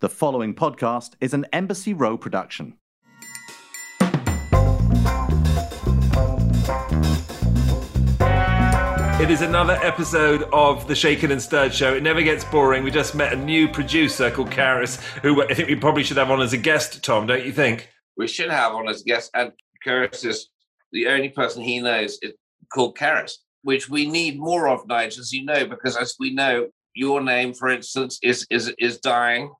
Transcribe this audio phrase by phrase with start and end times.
[0.00, 2.78] The following podcast is an Embassy Row production.
[9.20, 11.94] It is another episode of the Shaken and Stirred show.
[11.94, 12.82] It never gets boring.
[12.82, 16.30] We just met a new producer called Karis, who I think we probably should have
[16.30, 17.90] on as a guest, Tom, don't you think?
[18.16, 19.52] We should have on as a guest, and
[19.86, 20.48] Karis is
[20.92, 22.32] the only person he knows is
[22.72, 26.68] called Karis, which we need more of, Nigel, as you know, because as we know,
[26.94, 29.52] your name, for instance, is is is dying.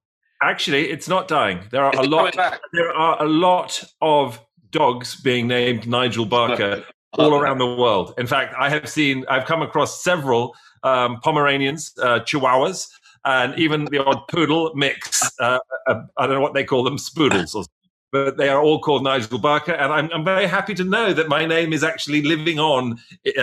[0.43, 1.61] Actually, it's not dying.
[1.71, 2.35] There are a lot.
[2.73, 4.41] There are a lot of
[4.71, 6.85] dogs being named Nigel Barker
[7.19, 8.15] all around the world.
[8.19, 12.89] In fact, I have seen, I've come across several um, Pomeranians, uh, Chihuahuas,
[13.25, 15.31] and even the odd poodle mix.
[15.39, 17.65] Uh, uh, I don't know what they call them, spoodles, or,
[18.13, 19.73] but they are all called Nigel Barker.
[19.73, 22.99] And I'm, I'm very happy to know that my name is actually living on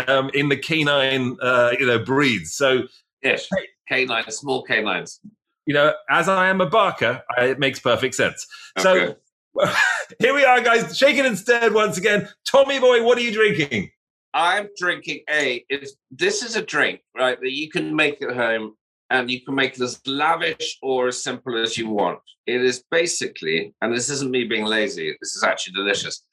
[0.08, 2.54] um, in the canine, uh, you know, breeds.
[2.54, 2.84] So
[3.24, 3.48] Yes,
[3.88, 5.20] canines, small canines.
[5.68, 8.48] You know, as I am a Barker, I, it makes perfect sense.
[8.78, 9.16] Oh, so
[10.20, 12.30] here we are, guys, shaking stirred once again.
[12.46, 13.92] Tommy boy, what are you drinking?
[14.34, 15.66] I'm drinking a.
[15.70, 17.40] It's this is a drink, right?
[17.40, 18.76] That you can make at home,
[19.10, 22.20] and you can make it as lavish or as simple as you want.
[22.46, 25.18] It is basically, and this isn't me being lazy.
[25.20, 26.24] This is actually delicious.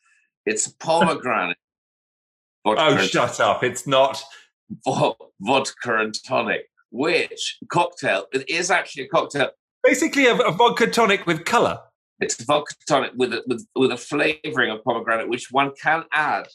[0.47, 1.57] It's pomegranate.
[2.65, 3.65] vodka Oh, shut up!
[3.65, 4.23] It's not.
[4.87, 8.27] vodka and tonic, which cocktail?
[8.33, 9.51] It is actually a cocktail.
[9.83, 11.81] Basically, a, a vodka tonic with color.
[12.21, 16.05] It's a vodka tonic with a, with with a flavoring of pomegranate, which one can
[16.13, 16.47] add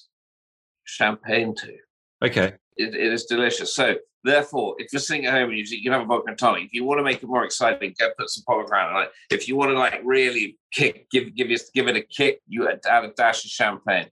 [0.85, 1.75] champagne to.
[2.23, 2.53] Okay.
[2.77, 3.75] It, it is delicious.
[3.75, 6.63] So, therefore, if you're sitting at home and you, you can have a vodka tonic,
[6.63, 9.11] if you want to make it more exciting, go put some pomegranate on it.
[9.29, 12.69] If you want to like really kick, give give it give it a kick, you
[12.69, 14.07] add add a dash of champagne.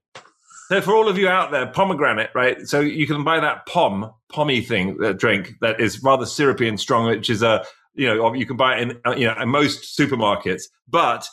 [0.68, 2.66] So for all of you out there, pomegranate, right?
[2.68, 6.78] So you can buy that pom pommy thing, that drink that is rather syrupy and
[6.78, 9.48] strong, which is a you know you can buy it in uh, you know in
[9.48, 10.64] most supermarkets.
[10.86, 11.26] But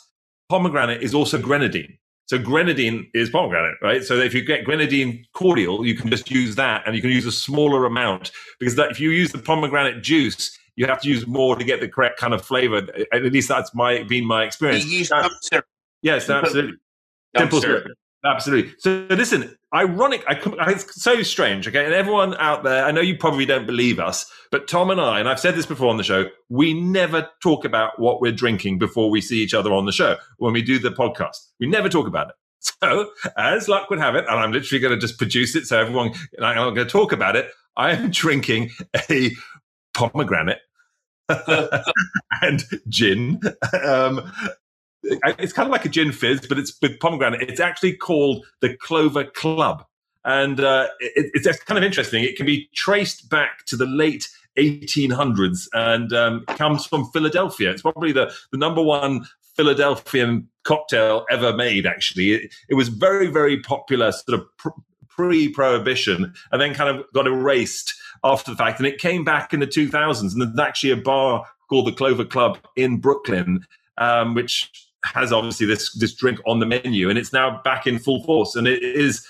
[0.48, 1.98] pomegranate is also grenadine.
[2.26, 4.02] So grenadine is pomegranate, right?
[4.02, 7.26] So if you get grenadine cordial, you can just use that, and you can use
[7.26, 11.26] a smaller amount because that, if you use the pomegranate juice, you have to use
[11.26, 12.88] more to get the correct kind of flavor.
[13.12, 14.86] At least that's my been my You experience.
[14.86, 15.66] use Uh, syrup.
[16.02, 16.78] yes, absolutely.
[17.36, 17.82] Simple syrup.
[17.84, 17.98] syrup.
[18.26, 18.74] Absolutely.
[18.78, 20.24] So listen, ironic.
[20.26, 20.38] I,
[20.70, 21.68] it's so strange.
[21.68, 25.00] Okay, and everyone out there, I know you probably don't believe us, but Tom and
[25.00, 28.32] I, and I've said this before on the show, we never talk about what we're
[28.32, 31.36] drinking before we see each other on the show when we do the podcast.
[31.60, 32.34] We never talk about it.
[32.82, 35.78] So, as luck would have it, and I'm literally going to just produce it so
[35.78, 36.12] everyone,
[36.42, 37.48] I'm going to talk about it.
[37.76, 38.70] I am drinking
[39.08, 39.30] a
[39.94, 40.58] pomegranate
[41.28, 43.40] and gin.
[43.84, 44.32] Um,
[45.38, 47.42] it's kind of like a gin fizz, but it's with pomegranate.
[47.48, 49.84] It's actually called the Clover Club,
[50.24, 52.24] and uh, it, it's kind of interesting.
[52.24, 54.28] It can be traced back to the late
[54.58, 57.70] 1800s and um, comes from Philadelphia.
[57.70, 61.86] It's probably the the number one Philadelphian cocktail ever made.
[61.86, 64.56] Actually, it, it was very very popular, sort of.
[64.56, 64.68] Pr-
[65.08, 69.60] Pre-prohibition, and then kind of got erased after the fact, and it came back in
[69.60, 70.20] the 2000s.
[70.34, 73.64] And there's actually a bar called the Clover Club in Brooklyn,
[73.96, 77.98] um, which has obviously this this drink on the menu, and it's now back in
[77.98, 79.26] full force, and it is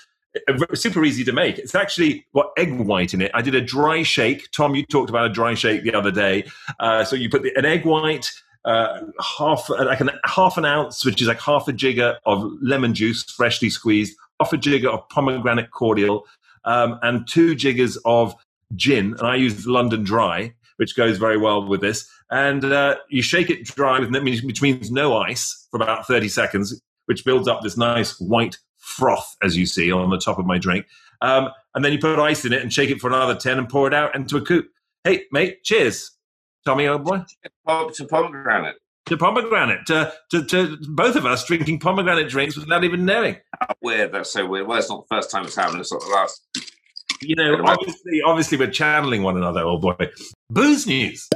[0.47, 1.57] uh, super easy to make.
[1.57, 3.31] It's actually got egg white in it.
[3.33, 4.49] I did a dry shake.
[4.51, 6.45] Tom, you talked about a dry shake the other day.
[6.79, 8.31] Uh, so you put the, an egg white,
[8.65, 9.01] uh,
[9.37, 13.23] half like an half an ounce, which is like half a jigger of lemon juice,
[13.23, 16.25] freshly squeezed, half a jigger of pomegranate cordial,
[16.65, 18.35] um, and two jiggers of
[18.75, 19.15] gin.
[19.17, 22.09] And I use London Dry, which goes very well with this.
[22.31, 27.25] And uh, you shake it dry, which means no ice, for about 30 seconds, which
[27.25, 30.85] builds up this nice white froth, as you see on the top of my drink.
[31.21, 33.69] Um, and then you put ice in it and shake it for another 10 and
[33.69, 34.67] pour it out into a coupe.
[35.03, 36.11] Hey, mate, cheers.
[36.65, 37.23] Tommy, old boy.
[37.93, 38.75] To pomegranate.
[39.05, 43.37] To pomegranate, to, to, to both of us drinking pomegranate drinks without even knowing.
[43.57, 44.11] How weird.
[44.11, 44.67] That's so weird.
[44.67, 45.79] Well, it's not the first time it's happened.
[45.79, 46.41] It's not the last.
[47.21, 49.95] You know, obviously, obviously, we're channeling one another, old boy.
[50.49, 51.27] Booze news.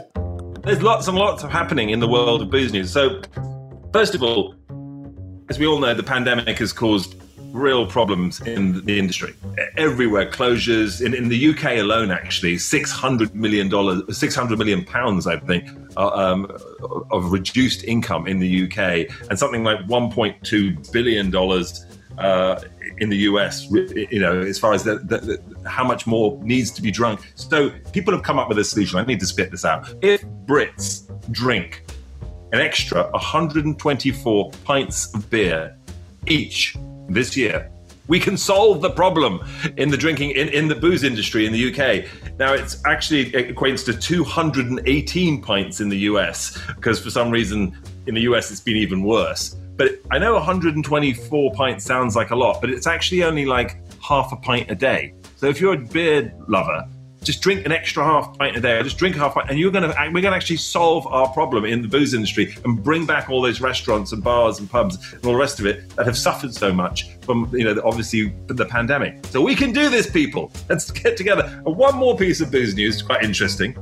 [0.63, 2.91] There's lots and lots of happening in the world of booze news.
[2.91, 3.21] So,
[3.91, 4.55] first of all,
[5.49, 7.15] as we all know, the pandemic has caused
[7.51, 9.33] real problems in the industry.
[9.75, 11.03] Everywhere, closures.
[11.03, 15.37] In, in the UK alone, actually, six hundred million dollars, six hundred million pounds, I
[15.37, 15.67] think,
[15.97, 16.45] uh, um,
[17.11, 21.85] of reduced income in the UK, and something like one point two billion dollars
[22.19, 22.61] uh,
[22.99, 23.69] in the US.
[23.71, 27.31] You know, as far as the, the, how much more needs to be drunk.
[27.35, 28.99] So people have come up with a solution.
[28.99, 29.93] I need to spit this out.
[30.01, 31.83] If Brits drink
[32.51, 35.77] an extra 124 pints of beer
[36.27, 36.75] each
[37.09, 37.71] this year.
[38.07, 39.39] We can solve the problem
[39.77, 42.37] in the drinking in, in the booze industry in the UK.
[42.37, 47.77] Now it's actually it equates to 218 pints in the US because for some reason
[48.07, 49.55] in the US, it's been even worse.
[49.77, 54.31] But I know 124 pints sounds like a lot, but it's actually only like half
[54.31, 55.13] a pint a day.
[55.41, 56.87] So if you're a beer lover,
[57.23, 59.57] just drink an extra half pint a day, or just drink a half pint, and
[59.57, 62.83] you're going to we're going to actually solve our problem in the booze industry and
[62.83, 65.89] bring back all those restaurants and bars and pubs and all the rest of it
[65.95, 69.25] that have suffered so much from you know obviously the pandemic.
[69.31, 70.51] So we can do this, people.
[70.69, 71.43] Let's get together.
[71.65, 73.75] And one more piece of booze news, quite interesting.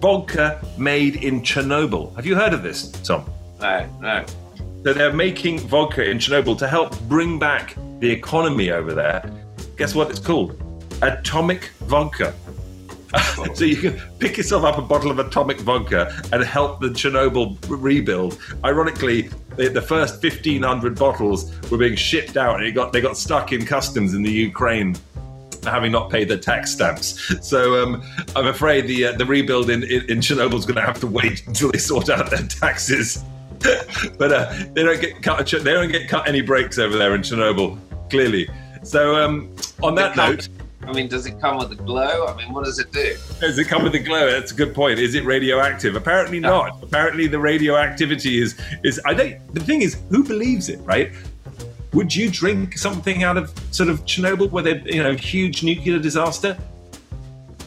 [0.00, 2.12] Vodka made in Chernobyl.
[2.16, 3.24] Have you heard of this, Tom?
[3.60, 4.24] No, no.
[4.82, 9.30] So they're making vodka in Chernobyl to help bring back the economy over there.
[9.76, 10.60] Guess what it's called?
[11.02, 12.34] Atomic vodka.
[13.54, 17.56] so you can pick yourself up a bottle of atomic vodka and help the Chernobyl
[17.68, 18.38] rebuild.
[18.64, 23.52] Ironically, the, first 1,500 bottles were being shipped out, and it got they got stuck
[23.52, 24.96] in customs in the Ukraine
[25.62, 27.46] having not paid their tax stamps.
[27.46, 28.02] So um,
[28.36, 31.06] I'm afraid the uh, the rebuild in, in, in Chernobyl is going to have to
[31.06, 33.22] wait until they sort out their taxes.
[34.18, 35.46] but uh, they don't get cut.
[35.46, 37.78] They don't get cut any breaks over there in Chernobyl.
[38.10, 38.48] Clearly.
[38.82, 40.48] So um, on that note.
[40.86, 42.26] I mean, does it come with a glow?
[42.26, 43.16] I mean, what does it do?
[43.40, 44.30] Does it come with a glow?
[44.30, 44.98] That's a good point.
[44.98, 45.96] Is it radioactive?
[45.96, 46.82] Apparently not.
[46.82, 49.00] Apparently the radioactivity is is.
[49.04, 49.54] I don't.
[49.54, 51.12] The thing is, who believes it, right?
[51.92, 55.98] Would you drink something out of sort of Chernobyl, where they, you know, huge nuclear
[55.98, 56.58] disaster?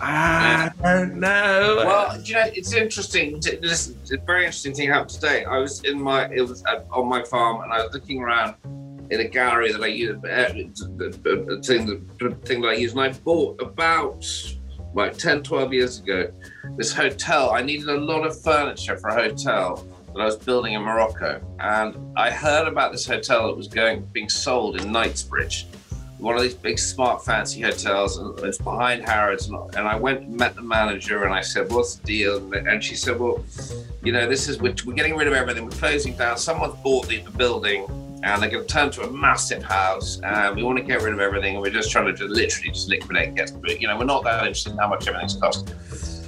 [0.02, 1.76] I don't know.
[1.78, 3.40] Well, you know, it's interesting.
[3.40, 5.46] This a very interesting thing happened today.
[5.46, 8.56] I was in my, it was on my farm, and I was looking around
[9.10, 11.86] in a gallery that I use, a thing,
[12.20, 14.26] the thing that I use, and I bought about
[14.94, 16.32] like 10, 12 years ago
[16.76, 17.52] this hotel.
[17.52, 21.42] I needed a lot of furniture for a hotel that I was building in Morocco,
[21.60, 25.68] and I heard about this hotel that was going being sold in Knightsbridge,
[26.18, 29.48] one of these big smart fancy hotels, and it's behind Harrods.
[29.48, 32.84] And, and I went and met the manager, and I said, "What's the deal?" And
[32.84, 33.44] she said, "Well,
[34.04, 35.66] you know, this is we're, we're getting rid of everything.
[35.66, 36.38] We're closing down.
[36.38, 37.86] Someone's bought the, the building."
[38.24, 41.14] And they're going to turn to a massive house and we want to get rid
[41.14, 44.06] of everything and we're just trying to just literally just liquidate get you know we're
[44.06, 45.74] not that interested in how much everything's cost.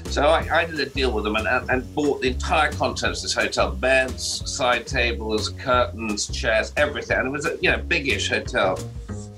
[0.09, 3.23] So I, I did a deal with them and, and, bought the entire contents of
[3.23, 8.29] this hotel beds side tables curtains chairs everything and it was a you know biggish
[8.29, 8.79] hotel.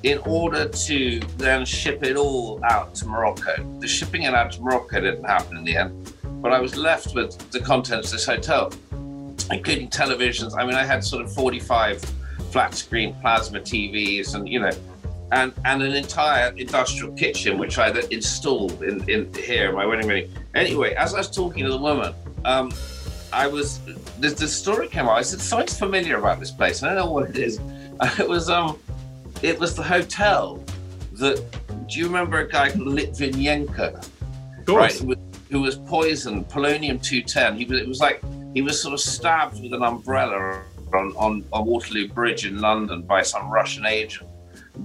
[0.03, 3.63] In order to then ship it all out to morocco.
[3.79, 7.13] The shipping it out to morocco didn't happen in the end but i was left
[7.13, 8.71] with the contents of this hotel.
[9.51, 12.01] Including televisions i mean i had sort of 45
[12.51, 14.71] flat screen plasma TVs and you know
[15.31, 20.07] and and an entire industrial kitchen which I installed in, in here in my wedding
[20.07, 20.29] venue.
[20.53, 22.13] Anyway, as I was talking to the woman,
[22.43, 22.71] um,
[23.31, 23.79] I was
[24.19, 25.17] the, the story came out.
[25.17, 26.83] I said something's familiar about this place.
[26.83, 27.59] I don't know what it is.
[28.17, 28.79] It was um,
[29.43, 30.63] it was the hotel
[31.13, 31.43] that.
[31.87, 34.07] Do you remember a guy called Litvinenko?
[34.67, 35.17] Right, who was,
[35.49, 37.57] who was poisoned, polonium two ten.
[37.57, 37.79] He was.
[37.79, 38.23] It was like
[38.55, 40.63] he was sort of stabbed with an umbrella
[40.93, 44.29] on, on, on Waterloo Bridge in London by some Russian agent,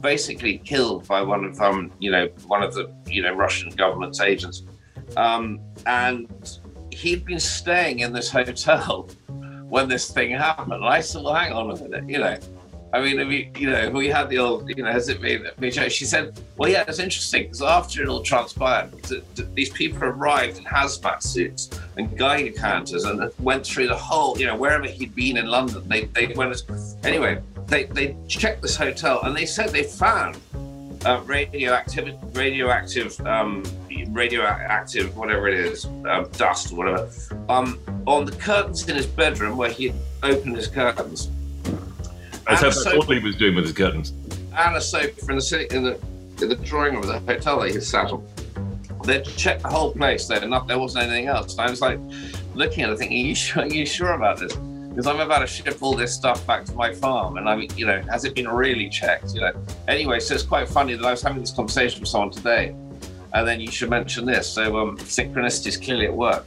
[0.01, 4.21] basically killed by one of um, you know one of the you know Russian government's
[4.21, 4.65] agents,
[5.17, 6.29] um, and
[6.91, 9.09] he'd been staying in this hotel
[9.69, 10.73] when this thing happened.
[10.73, 12.39] And I said, "Well, hang on a minute, you know."
[12.93, 15.47] I mean, if you, know, we had the old, you know, has it been?
[15.91, 18.93] She said, "Well, yeah, it's interesting because after it all transpired,
[19.55, 24.47] these people arrived in hazmat suits and Geiger counters and went through the whole, you
[24.47, 25.87] know, wherever he'd been in London.
[25.89, 26.63] They they went
[27.05, 27.43] anyway.
[27.67, 30.39] They they checked this hotel and they said they found
[31.05, 33.63] uh, radioactive radioactive um,
[34.09, 37.11] radioactive whatever it is uh, dust or whatever
[37.49, 41.31] um, on the curtains in his bedroom where he opened his curtains
[42.47, 44.13] I said that's he was doing with his curtains.
[44.57, 45.99] And a sofa in the in the
[46.43, 48.27] in the drawing room of the hotel that he sat on.
[49.05, 50.27] They checked the whole place.
[50.27, 51.53] There, not there wasn't anything else.
[51.53, 51.99] And I was like
[52.55, 53.63] looking at it, thinking, "Are you sure?
[53.63, 56.73] Are you sure about this?" Because I'm about to ship all this stuff back to
[56.73, 59.35] my farm, and I mean, you know, has it been really checked?
[59.35, 59.53] You know.
[59.89, 62.75] Anyway, so it's quite funny that I was having this conversation with someone today,
[63.35, 64.49] and then you should mention this.
[64.49, 66.47] So um, synchronicity is clearly at work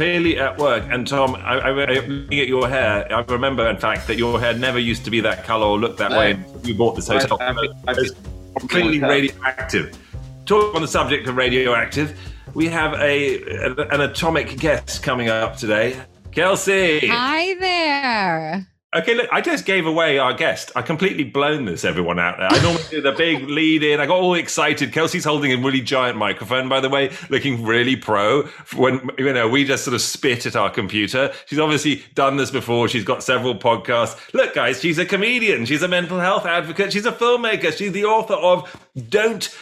[0.00, 0.82] clearly at work.
[0.88, 4.54] And Tom, I, I, looking at your hair, I remember, in fact, that your hair
[4.54, 6.18] never used to be that color or look that no.
[6.18, 6.42] way.
[6.62, 7.36] You bought this hotel.
[7.38, 8.14] I, I, it's
[8.58, 9.98] completely radioactive.
[10.46, 12.18] Talk on the subject of radioactive.
[12.54, 13.42] We have a
[13.90, 16.00] an atomic guest coming up today.
[16.32, 17.06] Kelsey.
[17.06, 18.69] Hi there.
[18.92, 20.72] Okay, look, I just gave away our guest.
[20.74, 22.48] I completely blown this, everyone out there.
[22.50, 24.00] I normally do the big lead in.
[24.00, 24.92] I got all excited.
[24.92, 28.42] Kelsey's holding a really giant microphone, by the way, looking really pro.
[28.74, 31.32] When, you know, we just sort of spit at our computer.
[31.46, 32.88] She's obviously done this before.
[32.88, 34.18] She's got several podcasts.
[34.34, 35.66] Look, guys, she's a comedian.
[35.66, 36.92] She's a mental health advocate.
[36.92, 37.72] She's a filmmaker.
[37.72, 39.56] She's the author of Don't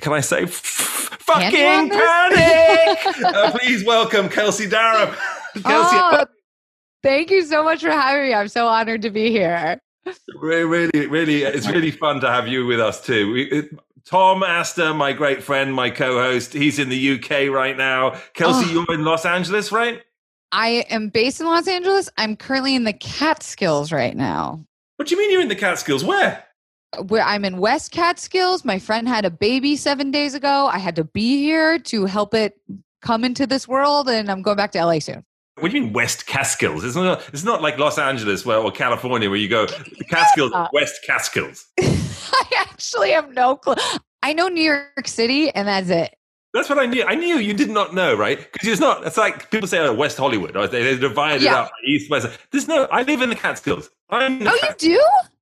[0.00, 2.98] can I say fucking panic?
[3.24, 5.14] uh, please welcome Kelsey Darragh.
[5.62, 6.24] Kelsey, oh,
[7.02, 8.34] Thank you so much for having me.
[8.34, 9.78] I'm so honored to be here.
[10.36, 13.32] Really, really, really, it's really fun to have you with us too.
[13.32, 13.70] We, it,
[14.04, 18.10] Tom Astor, my great friend, my co-host, he's in the UK right now.
[18.34, 18.84] Kelsey, Oh.
[18.88, 20.02] you're in Los Angeles, right?
[20.52, 22.08] I am based in Los Angeles.
[22.16, 24.64] I'm currently in the Catskills right now.
[24.96, 26.04] What do you mean you're in the Catskills?
[26.04, 26.44] Where?
[26.96, 28.64] Uh, where I'm in West Catskills.
[28.64, 30.68] My friend had a baby seven days ago.
[30.72, 32.60] I had to be here to help it
[33.02, 35.24] come into this world, and I'm going back to LA soon.
[35.58, 36.84] What do you mean West Catskills?
[36.84, 37.22] It's not.
[37.32, 39.66] It's not like Los Angeles where, or California where you go.
[39.98, 40.52] The Catskills.
[40.72, 41.66] West Catskills.
[41.80, 43.74] I actually have no clue.
[44.22, 46.14] I know New York City, and that's it.
[46.52, 47.04] That's what I knew.
[47.04, 48.38] I knew you did not know, right?
[48.52, 49.06] Because it's not.
[49.06, 51.62] It's like people say, "Oh, West Hollywood." Or they, they divide it Yeah.
[51.62, 52.28] up east, west.
[52.50, 52.84] There's no.
[52.92, 53.88] I live in the Catskills.
[54.10, 55.00] I'm Oh, you do?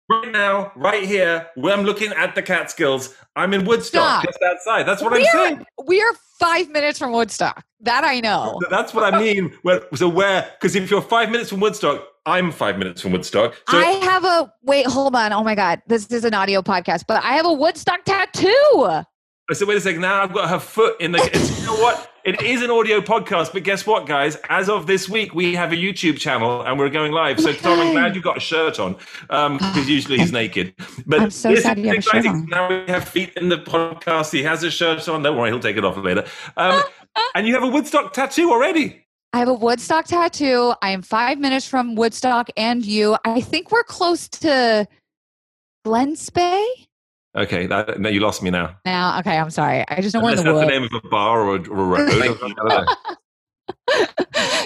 [0.08, 3.14] Right now, right here, where I'm looking at the Catskills.
[3.36, 4.24] I'm in Woodstock, Stop.
[4.24, 4.82] just outside.
[4.84, 5.64] That's what I'm we, saying.
[5.86, 7.64] we are five minutes from Woodstock.
[7.80, 8.60] That I know.
[8.70, 9.52] That's what I mean.
[9.62, 10.50] Where, so where?
[10.58, 13.54] Because if you're five minutes from Woodstock, I'm five minutes from Woodstock.
[13.68, 15.32] So I have a wait, hold on.
[15.32, 19.04] Oh my god, this is an audio podcast, but I have a Woodstock tattoo.
[19.52, 20.00] So wait a second.
[20.00, 21.18] Now I've got her foot in the.
[21.18, 22.10] You know what?
[22.24, 24.38] It is an audio podcast, but guess what, guys?
[24.48, 27.38] As of this week, we have a YouTube channel and we're going live.
[27.38, 28.94] So Tom, I'm glad you got a shirt on
[29.28, 30.74] because usually he's naked.
[31.04, 32.46] But I'm so sad you have a shirt on.
[32.46, 34.32] Now we have feet in the podcast.
[34.32, 35.22] He has a shirt on.
[35.22, 36.24] Don't worry, he'll take it off later.
[36.56, 36.82] Um,
[37.34, 39.04] and you have a Woodstock tattoo already.
[39.34, 40.72] I have a Woodstock tattoo.
[40.80, 43.18] I am five minutes from Woodstock and you.
[43.26, 44.88] I think we're close to
[45.84, 46.83] Glens Bay
[47.36, 48.76] Okay, that, no, you lost me now.
[48.84, 49.18] now.
[49.18, 49.84] Okay, I'm sorry.
[49.88, 51.80] I just know we're in the that's the name of a bar or a, or
[51.80, 52.10] a road.
[52.10, 52.54] Thank I you.
[52.54, 52.86] don't know.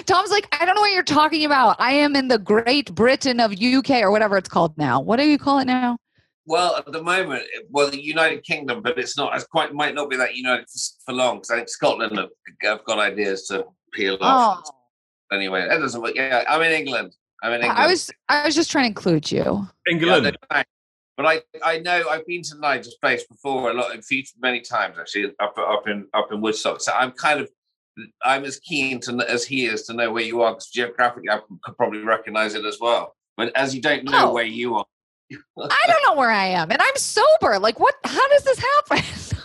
[0.05, 1.77] Tom's like, I don't know what you're talking about.
[1.79, 4.99] I am in the Great Britain of UK or whatever it's called now.
[4.99, 5.97] What do you call it now?
[6.45, 9.35] Well, at the moment, well, the United Kingdom, but it's not.
[9.35, 12.29] It's quite might not be that united for, for long because I think Scotland have,
[12.63, 14.63] have got ideas to peel off.
[14.65, 14.71] Oh,
[15.31, 16.15] Anyway, that doesn't work.
[16.15, 17.15] Yeah, I'm in England.
[17.43, 17.79] I'm in England.
[17.79, 19.67] I was I was just trying to include you.
[19.87, 20.23] England.
[20.23, 20.69] no, thanks.
[21.19, 21.41] But I,
[21.73, 25.33] I know I've been to Nigel's place before a lot, a few many times actually,
[25.41, 26.79] up up in up in Woodstock.
[26.79, 27.49] So I'm kind of,
[28.23, 31.41] I'm as keen to as he is to know where you are because geographically I
[31.61, 33.17] could probably recognize it as well.
[33.35, 34.33] But as you don't know Oh.
[34.33, 34.85] where you are,
[35.29, 37.59] I don't know where I am, and I'm sober.
[37.59, 37.95] Like, what?
[38.05, 39.03] How does this happen?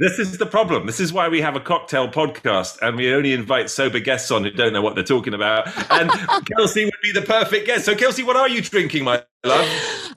[0.00, 0.86] This is the problem.
[0.86, 4.44] This is why we have a cocktail podcast and we only invite sober guests on
[4.44, 5.66] who don't know what they're talking about.
[5.90, 6.10] And
[6.56, 7.84] Kelsey would be the perfect guest.
[7.84, 9.68] So, Kelsey, what are you drinking, my love?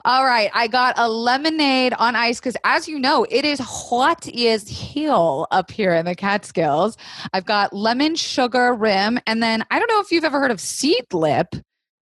[0.06, 4.26] All right, I got a lemonade on ice because, as you know, it is hot
[4.26, 6.96] as hell up here in the Catskills.
[7.34, 10.58] I've got lemon sugar rim, and then I don't know if you've ever heard of
[10.58, 11.62] Seedlip.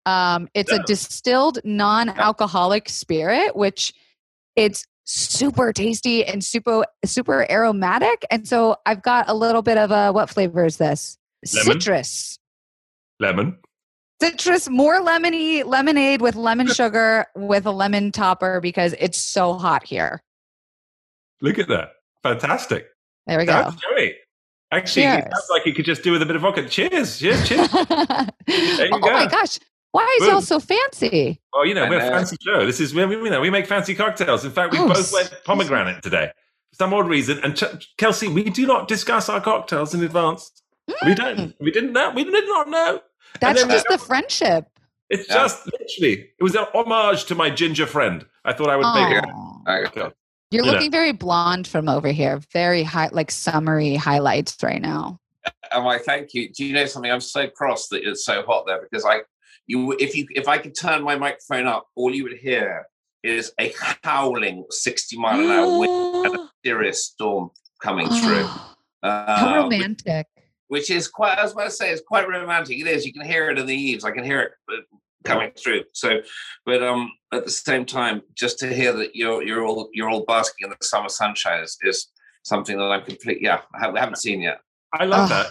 [0.06, 3.92] Um, it's a distilled non-alcoholic spirit, which
[4.56, 8.24] it's super tasty and super super aromatic.
[8.30, 11.18] And so I've got a little bit of a what flavor is this?
[11.54, 11.80] Lemon?
[11.80, 12.38] Citrus.
[13.18, 13.58] Lemon.
[14.22, 19.82] citrus more lemony lemonade with lemon sugar with a lemon topper because it's so hot
[19.86, 20.22] here
[21.42, 21.92] Look at that.
[22.22, 22.86] Fantastic.
[23.26, 24.16] there we go That's great.
[24.72, 26.68] Actually, it sounds like you could just do with a bit of vodka.
[26.68, 27.18] Cheers.
[27.18, 27.48] Cheers.
[27.48, 27.68] Cheers.
[27.72, 29.28] oh you my go.
[29.28, 29.58] gosh
[29.92, 32.64] why is y'all so fancy Well, you know, we're a fancy show.
[32.66, 34.44] This is where we, you know, we make fancy cocktails.
[34.44, 36.30] In fact, we Oh, both went pomegranate today
[36.70, 37.38] for some odd reason.
[37.42, 40.50] And Ch- Kelsey, we do not discuss our cocktails in advance.
[41.04, 41.38] We don't.
[41.38, 41.54] Mm.
[41.60, 42.10] We didn't know.
[42.14, 43.00] We did not know.
[43.40, 44.66] that's then we- just the friendship
[45.08, 45.34] It's Yeah.
[45.34, 48.24] just literally, it was an homage to my ginger friend.
[48.44, 49.24] I thought I would make it.
[49.28, 49.58] Aw.
[49.66, 50.12] You're
[50.50, 50.72] You know.
[50.72, 55.18] looking very blonde from over here very high like summery highlights right now
[55.72, 55.98] am I?
[55.98, 56.48] Thank you.
[56.52, 57.10] Do you know something?
[57.10, 59.20] I'm so cross that it's so hot there because I,
[59.70, 62.86] you, if you, if I could turn my microphone up, all you would hear
[63.22, 63.72] is a
[64.02, 67.50] howling 60 mile an hour wind and a serious storm
[67.80, 68.44] coming through.
[68.44, 70.26] Oh, how Uh, romantic
[70.68, 72.78] which is quite, I was about to say, it's quite romantic.
[72.78, 73.04] It is.
[73.04, 74.04] You can hear it in the eaves.
[74.04, 74.82] I can hear it uh,
[75.24, 75.82] coming through.
[75.94, 76.20] So,
[76.64, 80.24] but um, at the same time, just to hear that you're you're all you're all
[80.24, 82.06] basking in the summer sunshine is, is
[82.44, 83.42] something that I'm completely.
[83.44, 84.58] Yeah, I haven't- haven't seen yet.
[84.94, 85.30] I love Ugh.
[85.30, 85.46] that.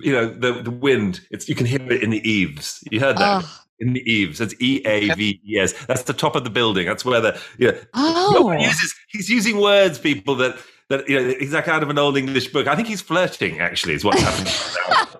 [0.00, 2.82] You know, the, the wind, it's you can hear it in the eaves.
[2.90, 3.44] You heard that?
[3.44, 3.50] Ugh.
[3.80, 4.38] In the eaves.
[4.38, 5.72] That's E A V E S.
[5.86, 6.86] That's the top of the building.
[6.86, 10.56] That's where the, you know, oh uses, he's using words, people, that,
[10.92, 12.66] that, you know, he's like out of an old English book.
[12.66, 14.52] I think he's flirting, actually, is what's happening.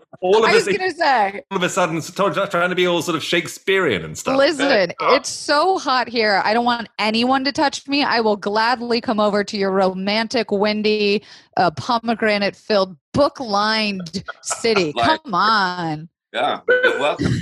[0.21, 3.17] All of I was gonna say all of a sudden, trying to be all sort
[3.17, 4.37] of Shakespearean and stuff.
[4.37, 5.17] Listen, Oh.
[5.17, 6.41] it's so hot here.
[6.45, 8.05] I don't want anyone to touch me.
[8.05, 11.25] I will gladly come over to your romantic, windy,
[11.57, 14.93] uh, pomegranate filled, book lined city.
[14.97, 16.09] Like- Come on.
[16.33, 16.61] Yeah,
[17.01, 17.35] welcome.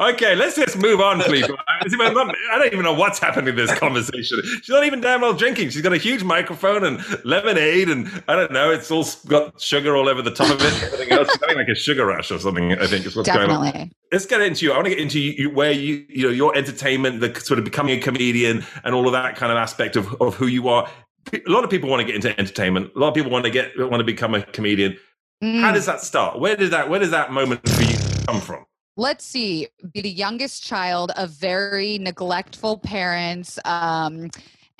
[0.00, 1.44] Okay, let's just move on, please.
[1.44, 4.40] I don't even know what's happening in this conversation.
[4.44, 5.70] She's not even damn well drinking.
[5.70, 8.70] She's got a huge microphone and lemonade, and I don't know.
[8.70, 10.82] It's all got sugar all over the top of it.
[10.84, 12.72] Everything else, having like a sugar rush or something.
[12.72, 13.72] I think is what's Definitely.
[13.72, 13.90] going on.
[14.12, 14.72] Let's get into you.
[14.72, 17.64] I want to get into you, where you, you know, your entertainment, the sort of
[17.64, 20.88] becoming a comedian, and all of that kind of aspect of of who you are.
[21.32, 22.92] A lot of people want to get into entertainment.
[22.94, 24.96] A lot of people want to get want to become a comedian.
[25.42, 25.60] Mm.
[25.60, 26.38] How does that start?
[26.38, 28.64] Where did that Where does that moment for you come from?
[28.98, 34.28] Let's see be the youngest child of very neglectful parents um,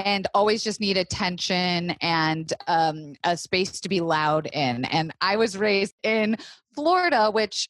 [0.01, 4.85] and always just need attention and um, a space to be loud in.
[4.87, 6.37] And i was raised in
[6.75, 7.69] florida which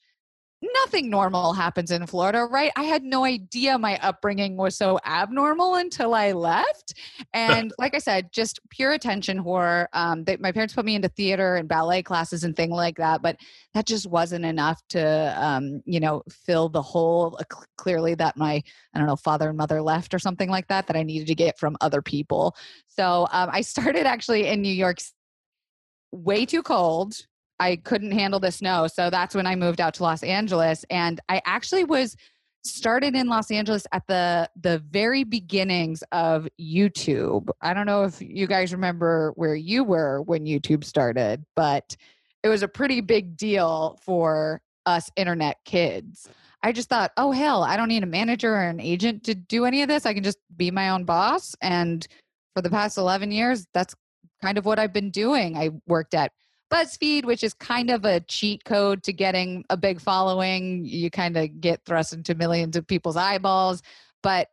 [0.60, 2.72] nothing normal happens in Florida, right?
[2.76, 6.94] I had no idea my upbringing was so abnormal until I left.
[7.34, 9.86] And like I said, just pure attention whore.
[9.92, 13.22] Um, they, my parents put me into theater and ballet classes and things like that,
[13.22, 13.36] but
[13.74, 17.44] that just wasn't enough to, um, you know, fill the hole uh,
[17.76, 18.62] clearly that my,
[18.94, 21.34] I don't know, father and mother left or something like that, that I needed to
[21.34, 22.56] get from other people.
[22.86, 24.98] So um, I started actually in New York
[26.12, 27.14] way too cold
[27.60, 28.86] I couldn't handle the snow.
[28.86, 30.84] So that's when I moved out to Los Angeles.
[30.90, 32.16] And I actually was
[32.64, 37.48] started in Los Angeles at the the very beginnings of YouTube.
[37.60, 41.96] I don't know if you guys remember where you were when YouTube started, but
[42.42, 46.28] it was a pretty big deal for us internet kids.
[46.62, 49.64] I just thought, oh hell, I don't need a manager or an agent to do
[49.64, 50.06] any of this.
[50.06, 51.54] I can just be my own boss.
[51.60, 52.06] And
[52.54, 53.94] for the past 11 years, that's
[54.42, 55.56] kind of what I've been doing.
[55.56, 56.32] I worked at
[56.70, 60.84] BuzzFeed, which is kind of a cheat code to getting a big following.
[60.84, 63.82] You kind of get thrust into millions of people's eyeballs.
[64.22, 64.48] But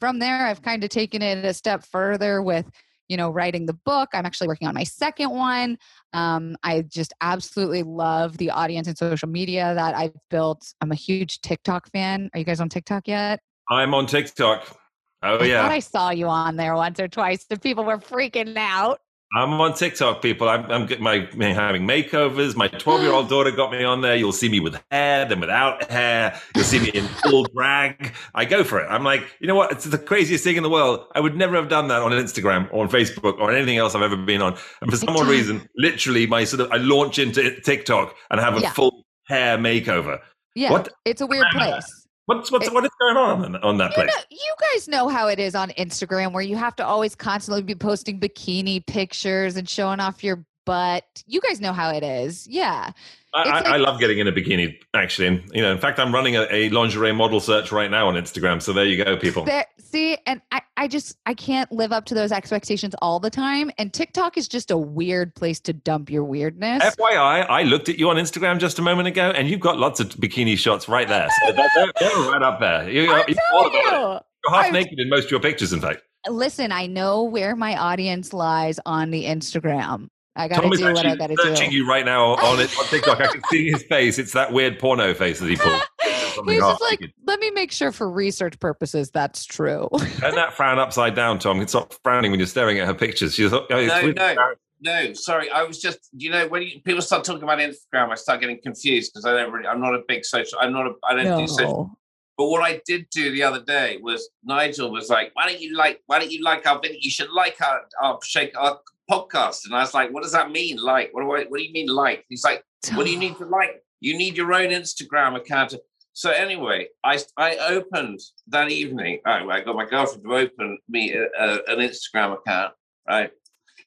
[0.00, 2.70] from there, I've kind of taken it a step further with,
[3.08, 4.10] you know, writing the book.
[4.12, 5.78] I'm actually working on my second one.
[6.12, 10.72] Um, I just absolutely love the audience and social media that I've built.
[10.80, 12.30] I'm a huge TikTok fan.
[12.32, 13.40] Are you guys on TikTok yet?
[13.68, 14.76] I'm on TikTok.
[15.22, 17.44] Oh I yeah, I saw you on there once or twice.
[17.44, 19.00] The people were freaking out.
[19.34, 20.48] I'm on TikTok, people.
[20.48, 22.56] I'm, I'm getting my me having makeovers.
[22.56, 24.16] My 12 year old daughter got me on there.
[24.16, 26.40] You'll see me with hair, then without hair.
[26.54, 28.14] You'll see me in full drag.
[28.34, 28.86] I go for it.
[28.88, 29.70] I'm like, you know what?
[29.72, 31.04] It's the craziest thing in the world.
[31.14, 34.02] I would never have done that on Instagram or on Facebook or anything else I've
[34.02, 34.56] ever been on.
[34.80, 38.56] And for some odd reason, literally, my sort of I launch into TikTok and have
[38.56, 38.72] a Yeah.
[38.72, 40.20] full hair makeover.
[40.54, 40.88] Yeah, What?
[41.04, 41.84] it's a weird place.
[42.28, 44.06] What's what's It- what is going on on, on that You, place?
[44.14, 47.62] know, you guys know how it is on Instagram where you have to always constantly
[47.62, 51.04] be posting bikini pictures and showing off your butt.
[51.26, 52.46] You guys know how it is.
[52.46, 52.90] Yeah.
[53.32, 55.42] I, I, like- I love getting in a bikini, actually.
[55.54, 58.60] You know, in fact, I'm running a, a lingerie model search right now on Instagram.
[58.60, 59.44] So there you go, people.
[59.44, 63.30] There, see, and I, I just I can't live up to those expectations all the
[63.30, 63.70] time.
[63.78, 66.82] And TikTok is just a weird place to dump your weirdness.
[66.82, 70.00] FYI, I looked at you on Instagram just a moment ago, and you've got lots
[70.00, 71.28] of bikini shots right there.
[71.46, 72.90] So they're, they're- right up there.
[72.90, 73.92] You, I'm you're all telling about it.
[73.92, 74.20] you.
[74.44, 76.02] You're half I'm- naked in most of your pictures, in fact.
[76.28, 80.08] Listen, I know where my audience lies on the Instagram.
[80.36, 81.76] I got to Tom is do what I got to searching do.
[81.76, 83.20] you right now on it on TikTok.
[83.20, 84.18] I can see his face.
[84.18, 85.80] It's that weird porno face that he pulled.
[86.38, 87.14] something He's half just like, naked.
[87.26, 89.88] let me make sure for research purposes that's true.
[90.18, 91.66] Turn that frown upside down, Tom.
[91.66, 93.34] Stop frowning when you're staring at her pictures.
[93.34, 94.54] She's, oh, No, no.
[94.80, 95.50] No, sorry.
[95.50, 98.60] I was just, you know, when you, people start talking about Instagram, I start getting
[98.62, 101.38] confused because I don't really, I'm not a big social, I'm not a, I don't
[101.38, 101.98] do social.
[102.36, 105.76] But what I did do the other day was Nigel was like, why don't you
[105.76, 106.96] like, why don't you like our video?
[107.00, 108.78] You should like our, our shake, our
[109.10, 109.64] podcast.
[109.64, 110.76] And I was like, what does that mean?
[110.76, 112.24] Like, what do I, what do you mean like?
[112.28, 112.62] He's like,
[112.94, 113.82] what do you need to like?
[114.00, 115.74] You need your own Instagram account.
[116.18, 119.20] So anyway, I I opened that evening.
[119.24, 122.72] Oh, I got my girlfriend to open me a, a, an Instagram account,
[123.08, 123.30] right?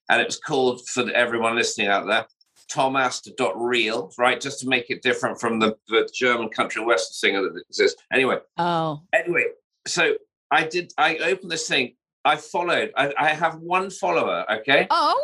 [0.10, 2.26] And it was called for everyone listening out there,
[2.70, 4.40] tomaster.real, right?
[4.40, 8.02] Just to make it different from the, the German country western singer that exists.
[8.14, 9.48] Anyway, Oh, anyway,
[9.86, 10.14] so
[10.52, 10.94] I did.
[10.98, 11.96] I opened this thing.
[12.24, 12.94] I followed.
[12.96, 14.46] I, I have one follower.
[14.60, 15.22] Okay, oh,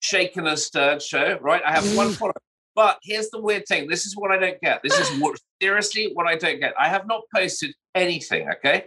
[0.00, 1.62] shaken and stirred show, right?
[1.64, 2.34] I have one follower.
[2.80, 3.88] But here's the weird thing.
[3.88, 4.80] This is what I don't get.
[4.82, 6.72] This is what seriously what I don't get.
[6.80, 8.86] I have not posted anything, okay?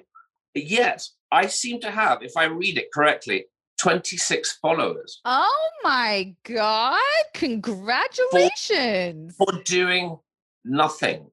[0.56, 3.46] Yet I seem to have, if I read it correctly,
[3.80, 7.00] 26 followers oh my God!
[7.36, 9.36] Congratulations!
[9.36, 10.18] for doing
[10.66, 11.30] nothing.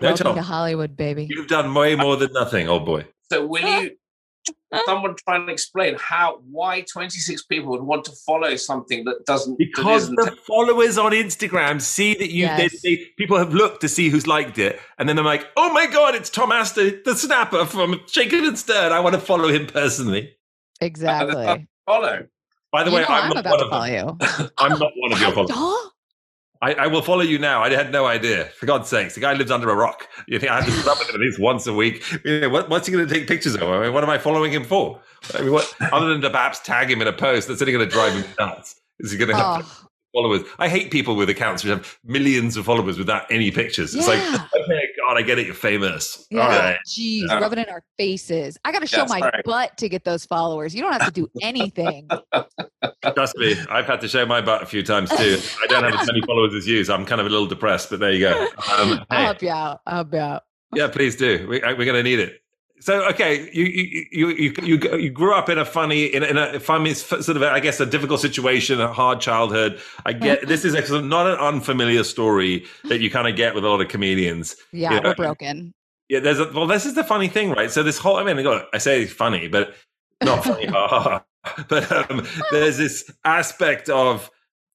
[0.00, 1.26] No, Welcome to Tom, Hollywood, baby.
[1.28, 3.04] you've done way more than nothing, old boy.
[3.30, 3.90] So will you
[4.86, 9.58] someone try and explain how why 26 people would want to follow something that doesn't
[9.58, 12.80] Because isn't the followers on Instagram see that you, they, Yes.
[12.82, 15.86] they, people have looked to see who's liked it, and then they're like, "Oh my
[15.86, 18.92] god, it's Tom Astor, the snapper from Shaken and Stirred.
[18.92, 20.36] I want to follow him personally."
[20.80, 21.68] Exactly.
[21.86, 22.26] follow?
[22.72, 24.18] By the You way, I'm, I'm not about one to of follow them.
[24.40, 24.48] you.
[24.58, 25.90] I'm not one of your followers.
[26.62, 27.62] I, I, will follow you now.
[27.62, 28.46] I had no idea.
[28.58, 30.06] For God's sakes, the guy lives under a rock.
[30.26, 32.04] You think I have to up with him at least once a week?
[32.22, 33.62] You know, what, what's he going to take pictures of?
[33.62, 35.00] I mean, what am I following him for?
[35.34, 37.88] I mean, what other than to perhaps tag him in a post that's only going
[37.88, 38.76] to drive him nuts?
[38.98, 39.88] Is he going to have oh.
[40.12, 40.42] followers?
[40.58, 43.94] I hate people with accounts which have millions of followers without any pictures.
[43.94, 44.20] It's like,
[44.54, 45.46] okay, God, I get it.
[45.46, 46.24] You're famous.
[46.30, 46.42] Yeah.
[46.42, 46.78] All right.
[46.86, 47.40] Jeez, yeah.
[47.40, 48.56] rub it in our faces.
[48.64, 49.44] I got to show my right.
[49.44, 50.72] butt to get those followers.
[50.72, 52.08] You don't have to do anything.
[53.14, 55.40] Trust me, I've had to show my butt a few times too.
[55.64, 57.90] I don't have as many followers as you, so I'm kind of a little depressed.
[57.90, 58.46] But there you go.
[58.78, 59.80] Um, I'll help you out.
[59.84, 60.44] I'll help you out.
[60.76, 61.44] Yeah, please do.
[61.48, 62.40] We, are going to need it.
[62.80, 66.58] So okay, you you you you you grew up in a funny in, in a
[66.58, 69.80] funny sort of I guess a difficult situation, a hard childhood.
[70.06, 73.64] I get this is a, not an unfamiliar story that you kind of get with
[73.64, 74.56] a lot of comedians.
[74.72, 75.08] Yeah, you know?
[75.10, 75.74] we're broken.
[76.08, 77.70] Yeah, there's a, well, this is the funny thing, right?
[77.70, 79.74] So this whole I mean, I say funny, but
[80.22, 80.66] not funny,
[81.68, 84.30] but um, there's this aspect of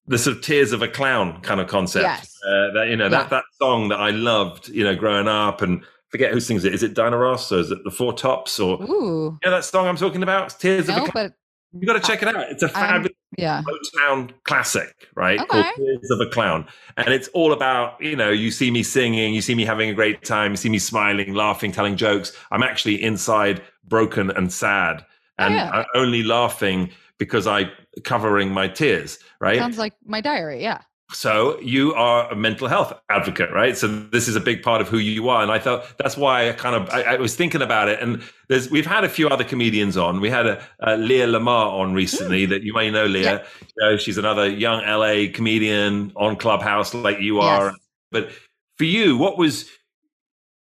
[0.07, 2.03] the sort of tears of a clown kind of concept.
[2.03, 2.37] Yes.
[2.47, 3.09] Uh, that you know yeah.
[3.09, 5.83] that that song that I loved, you know, growing up and
[6.15, 6.73] forget who sings it.
[6.73, 9.37] Is it Diana Ross or is it the Four Tops or Ooh.
[9.43, 10.57] yeah that song I'm talking about?
[10.57, 11.33] Tears no, of a Clown.
[11.73, 12.49] You got to check it out.
[12.49, 13.61] It's a fabulous yeah.
[13.67, 15.37] Motown classic, right?
[15.41, 15.61] Okay.
[15.61, 16.65] Called Tears of a Clown.
[16.95, 19.93] And it's all about, you know, you see me singing, you see me having a
[19.93, 22.31] great time, you see me smiling, laughing, telling jokes.
[22.49, 25.05] I'm actually inside broken and sad.
[25.37, 25.71] Oh, and oh, yeah.
[25.71, 27.69] I'm only laughing because I
[28.05, 29.57] covering my tears, right?
[29.57, 30.79] Sounds like my diary, yeah.
[31.15, 33.77] So you are a mental health advocate, right?
[33.77, 36.49] So this is a big part of who you are, and I thought that's why
[36.49, 38.01] I kind of I, I was thinking about it.
[38.01, 40.19] And there's we've had a few other comedians on.
[40.19, 42.49] We had a, a Leah Lamar on recently mm.
[42.49, 43.05] that you may know.
[43.05, 43.43] Leah, yeah.
[43.61, 47.67] you know, she's another young LA comedian on Clubhouse like you are.
[47.67, 47.75] Yes.
[48.11, 48.31] But
[48.77, 49.69] for you, what was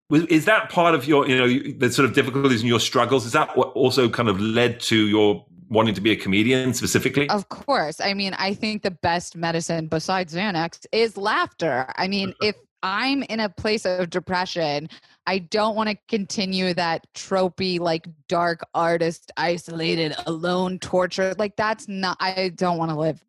[0.09, 3.25] is that part of your you know the sort of difficulties and your struggles?
[3.25, 7.29] Is that what also kind of led to your wanting to be a comedian specifically?
[7.29, 7.99] Of course.
[7.99, 11.91] I mean, I think the best medicine besides Xanax is laughter.
[11.95, 12.49] I mean, uh-huh.
[12.49, 14.89] if I'm in a place of depression,
[15.25, 21.39] I don't want to continue that tropey, like dark artist, isolated, alone, tortured.
[21.39, 23.23] Like, that's not, I don't want to live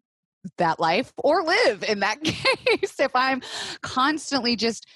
[0.59, 3.43] that life or live in that case if I'm
[3.83, 4.87] constantly just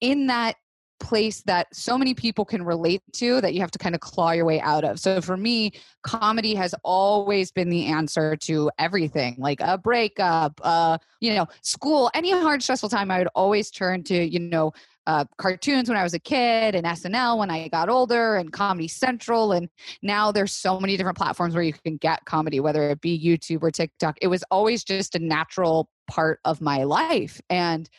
[0.00, 0.56] in that
[1.04, 4.30] place that so many people can relate to that you have to kind of claw
[4.30, 4.98] your way out of.
[4.98, 10.96] So for me, comedy has always been the answer to everything, like a breakup, uh,
[11.20, 13.10] you know, school, any hard stressful time.
[13.10, 14.72] I would always turn to, you know,
[15.06, 18.88] uh, cartoons when I was a kid and SNL when I got older and Comedy
[18.88, 19.52] Central.
[19.52, 19.68] And
[20.02, 23.62] now there's so many different platforms where you can get comedy, whether it be YouTube
[23.62, 24.16] or TikTok.
[24.22, 27.40] It was always just a natural part of my life.
[27.50, 27.90] And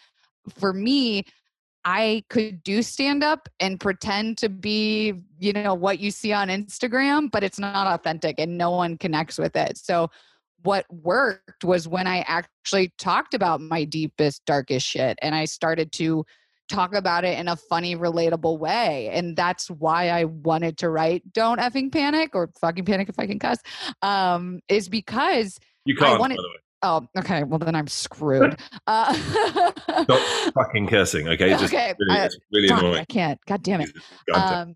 [0.58, 1.26] for me,
[1.86, 6.50] I could do stand up and pretend to be, you know, what you see on
[6.50, 9.78] Instagram, but it's not authentic and no one connects with it.
[9.78, 10.10] So,
[10.64, 15.92] what worked was when I actually talked about my deepest, darkest shit and I started
[15.94, 16.26] to
[16.70, 19.10] talk about it in a funny, relatable way.
[19.14, 23.28] And that's why I wanted to write Don't Effing Panic or Fucking Panic if I
[23.28, 23.60] can cuss,
[24.02, 26.40] um, is because you can't, I wanted,
[26.86, 27.44] Oh, okay.
[27.44, 28.58] Well, then I'm screwed.
[28.88, 29.14] Uh,
[30.04, 31.50] Stop fucking cursing, okay?
[31.50, 31.96] Just okay.
[31.98, 33.00] Really, I, really fuck, annoying.
[33.00, 33.40] I can't.
[33.48, 33.90] God damn it.
[34.32, 34.76] Um,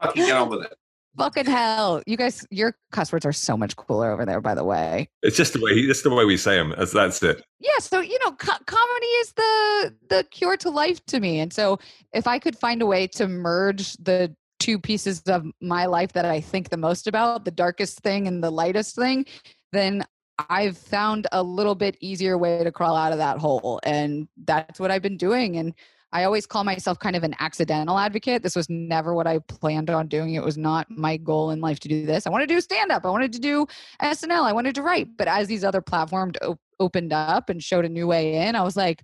[0.00, 0.72] fucking get on with it.
[1.18, 2.46] Fucking hell, you guys!
[2.50, 4.40] Your cuss words are so much cooler over there.
[4.40, 5.72] By the way, it's just the way.
[5.72, 6.74] It's the way we say them.
[6.78, 7.44] That's that's it.
[7.60, 7.78] Yeah.
[7.80, 11.40] So you know, co- comedy is the the cure to life to me.
[11.40, 11.78] And so,
[12.14, 16.24] if I could find a way to merge the two pieces of my life that
[16.24, 19.26] I think the most about, the darkest thing and the lightest thing,
[19.72, 20.06] then
[20.48, 23.80] I've found a little bit easier way to crawl out of that hole.
[23.84, 25.56] And that's what I've been doing.
[25.56, 25.74] And
[26.12, 28.42] I always call myself kind of an accidental advocate.
[28.42, 30.34] This was never what I planned on doing.
[30.34, 32.26] It was not my goal in life to do this.
[32.26, 33.06] I wanted to do stand up.
[33.06, 33.66] I wanted to do
[34.02, 34.42] SNL.
[34.42, 35.08] I wanted to write.
[35.16, 38.62] But as these other platforms op- opened up and showed a new way in, I
[38.62, 39.02] was like,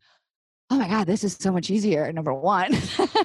[0.70, 2.12] oh my God, this is so much easier.
[2.12, 2.76] Number one.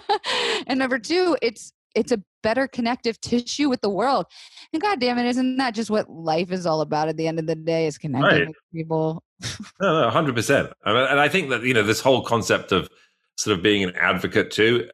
[0.67, 4.25] and number two, it's it's a better connective tissue with the world.
[4.71, 7.39] And God damn it, isn't that just what life is all about at the end
[7.39, 8.47] of the day is connecting right.
[8.47, 9.23] with people?
[9.81, 10.71] no, no, hundred percent.
[10.85, 12.89] And I think that, you know, this whole concept of
[13.37, 14.89] sort of being an advocate too,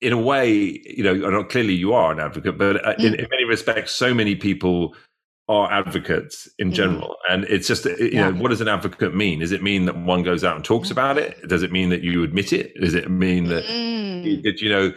[0.00, 3.18] in a way, you know, clearly you are an advocate, but uh, in, mm.
[3.18, 4.94] in many respects, so many people
[5.48, 6.74] are advocates in mm.
[6.74, 7.16] general.
[7.28, 8.30] And it's just, you yeah.
[8.30, 9.40] know, what does an advocate mean?
[9.40, 10.92] Does it mean that one goes out and talks mm.
[10.92, 11.48] about it?
[11.48, 12.72] Does it mean that you admit it?
[12.80, 14.42] Does it mean that, mm.
[14.42, 14.92] that you know,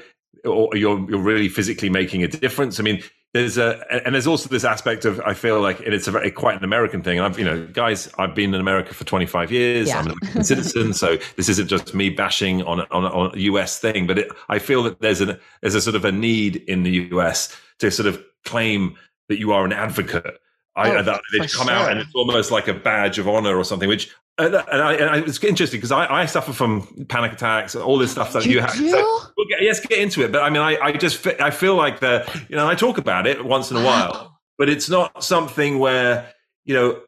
[0.46, 2.80] or you're you're really physically making a difference.
[2.80, 3.02] I mean,
[3.34, 6.32] there's a and there's also this aspect of I feel like and it's a very
[6.32, 7.18] quite an American thing.
[7.18, 9.88] And I've you know, guys, I've been in America for 25 years.
[9.88, 10.00] Yeah.
[10.00, 13.80] I'm an American citizen, so this isn't just me bashing on on, on a US
[13.80, 14.06] thing.
[14.06, 17.10] But it, I feel that there's an there's a sort of a need in the
[17.12, 18.96] US to sort of claim
[19.30, 20.40] that you are an advocate.
[20.76, 21.72] I, oh, that they come sure.
[21.72, 24.94] out and it's almost like a badge of honor or something, which and, and, I,
[24.94, 28.34] and I, it's interesting because I, I suffer from panic attacks and all this stuff
[28.34, 28.72] that you, You have.
[28.72, 30.32] So we'll get, yes, get into it.
[30.32, 33.28] But I mean, I, I just I feel like the you know I talk about
[33.28, 36.34] it once in a while, but it's not something where
[36.66, 37.02] you know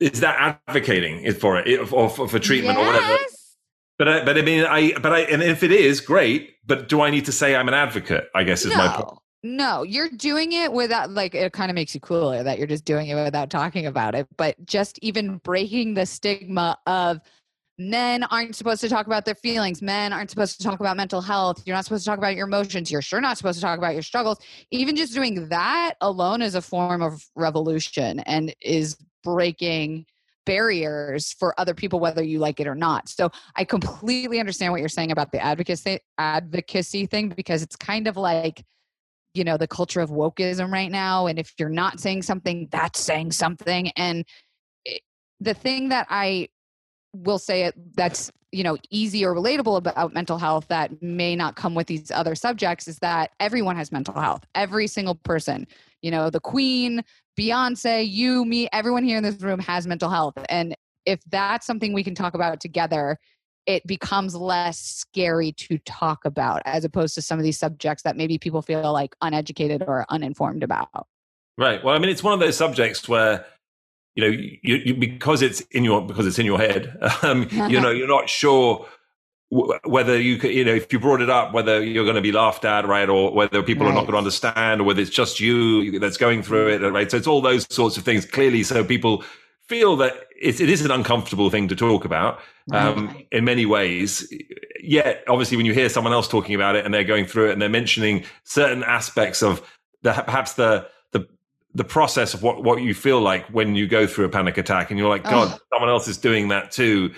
[0.00, 3.18] is that advocating for it or for, for treatment or whatever.
[3.98, 7.02] But I, but I mean, I but I and if it is great, but do
[7.02, 8.28] I need to say I'm an advocate?
[8.34, 9.18] I guess is my point.
[9.44, 12.84] No, you're doing it without like it kind of makes you cooler that you're just
[12.84, 14.28] doing it without talking about it.
[14.36, 17.20] But just even breaking the stigma of
[17.76, 21.20] men aren't supposed to talk about their feelings, men aren't supposed to talk about mental
[21.20, 23.78] health, you're not supposed to talk about your emotions, you're sure not supposed to talk
[23.78, 24.38] about your struggles.
[24.70, 30.06] Even just doing that alone is a form of revolution and is breaking
[30.44, 33.08] barriers for other people whether you like it or not.
[33.08, 38.06] So I completely understand what you're saying about the advocacy advocacy thing because it's kind
[38.06, 38.64] of like
[39.34, 43.00] you know the culture of wokeism right now and if you're not saying something that's
[43.00, 44.24] saying something and
[44.84, 45.02] it,
[45.40, 46.48] the thing that I
[47.14, 51.56] will say it that's you know easy or relatable about mental health that may not
[51.56, 55.66] come with these other subjects is that everyone has mental health every single person
[56.02, 57.02] you know the queen
[57.38, 61.92] beyonce you me everyone here in this room has mental health and if that's something
[61.92, 63.18] we can talk about together
[63.66, 68.16] it becomes less scary to talk about as opposed to some of these subjects that
[68.16, 71.06] maybe people feel like uneducated or uninformed about
[71.58, 71.82] Right.
[71.84, 73.44] Well, I mean, it's one of those subjects where
[74.14, 76.98] you know you, you because it's in your because it's in your head.
[77.22, 78.86] Um, you know, you're not sure
[79.50, 82.22] w- whether you could, you know, if you brought it up, whether you're going to
[82.22, 85.10] be laughed at, right, or whether people are not going to understand, or whether it's
[85.10, 87.10] just you that's going through it, right.
[87.10, 88.24] So it's all those sorts of things.
[88.24, 89.22] Clearly, so people
[89.68, 93.26] feel that it, it is an uncomfortable thing to talk about um, Right.
[93.32, 94.32] in many ways.
[94.82, 97.52] Yet, obviously, when you hear someone else talking about it and they're going through it
[97.52, 99.60] and they're mentioning certain aspects of
[100.02, 101.26] the perhaps the the
[101.74, 104.90] the process of what what you feel like when you go through a panic attack,
[104.90, 105.60] and you're like, God, Ugh.
[105.72, 107.12] someone else is doing that too.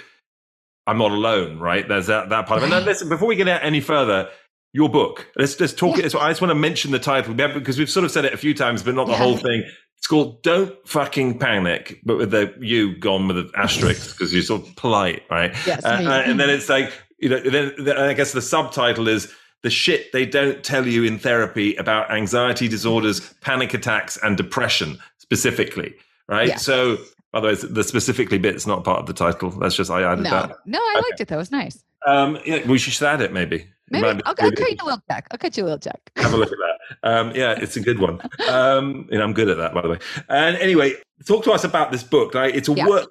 [0.86, 1.86] I'm not alone, right?
[1.88, 2.66] There's that that part of it.
[2.66, 4.28] And then listen, before we get any further.
[4.76, 5.28] Your book.
[5.36, 5.98] Let's just talk.
[5.98, 6.06] Yeah.
[6.06, 6.14] it.
[6.16, 8.52] I just want to mention the title because we've sort of said it a few
[8.54, 9.18] times, but not the Yeah.
[9.18, 9.62] whole thing.
[10.04, 14.42] It's called "Don't Fucking Panic," but with the "you" gone with an asterisk because you're
[14.42, 15.50] sort of polite, right?
[15.66, 17.40] Yes, Uh, uh, and then it's like you know.
[17.40, 21.74] Then, then I guess the subtitle is the shit they don't tell you in therapy
[21.76, 25.94] about anxiety disorders, panic attacks, and depression specifically,
[26.28, 26.48] right?
[26.48, 26.56] Yeah.
[26.56, 26.98] So,
[27.32, 29.52] by the way, the specifically bit's not part of the title.
[29.52, 30.56] That's just I added no that.
[30.66, 33.68] no i liked it though it was nice Um, yeah, we should add it maybe.
[34.02, 36.32] Maybe I'll, I'll cut you a little check i'll cut you a little check have
[36.32, 37.08] a look at that.
[37.08, 38.20] Um, yeah, it's a good one.
[38.48, 39.98] Um, and I'm good at that, by the way.
[40.28, 40.94] And anyway,
[41.26, 42.34] talk to us about this book.
[42.34, 42.54] Right?
[42.54, 42.86] It's a Yeah.
[42.86, 43.06] workbook.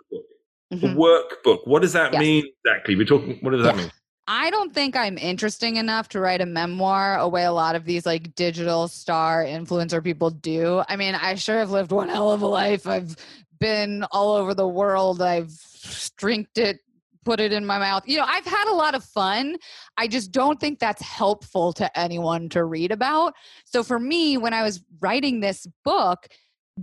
[0.71, 0.95] A Mhm.
[0.95, 1.67] workbook.
[1.67, 2.19] What does that Yes.
[2.19, 2.95] mean exactly?
[2.95, 3.37] We're talking.
[3.41, 3.81] What does that Yeah.
[3.83, 3.91] mean?
[4.27, 7.85] I don't think I'm interesting enough to write a memoir a way a lot of
[7.85, 10.83] these like digital star influencer people do.
[10.87, 12.87] I mean, I sure have lived one hell of a life.
[12.87, 13.15] I've
[13.59, 15.21] been all over the world.
[15.21, 15.51] I've
[16.17, 16.79] drinked it,
[17.23, 18.03] put it in my mouth.
[18.05, 19.57] You know, I've had a lot of fun.
[19.97, 23.33] I just don't think that's helpful to anyone to read about.
[23.65, 26.27] So for me, when I was writing this book,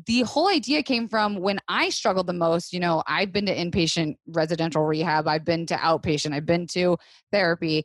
[0.07, 2.73] the whole idea came from when I struggled the most.
[2.73, 6.97] You know, I've been to inpatient residential rehab, I've been to outpatient, I've been to
[7.33, 7.85] therapy.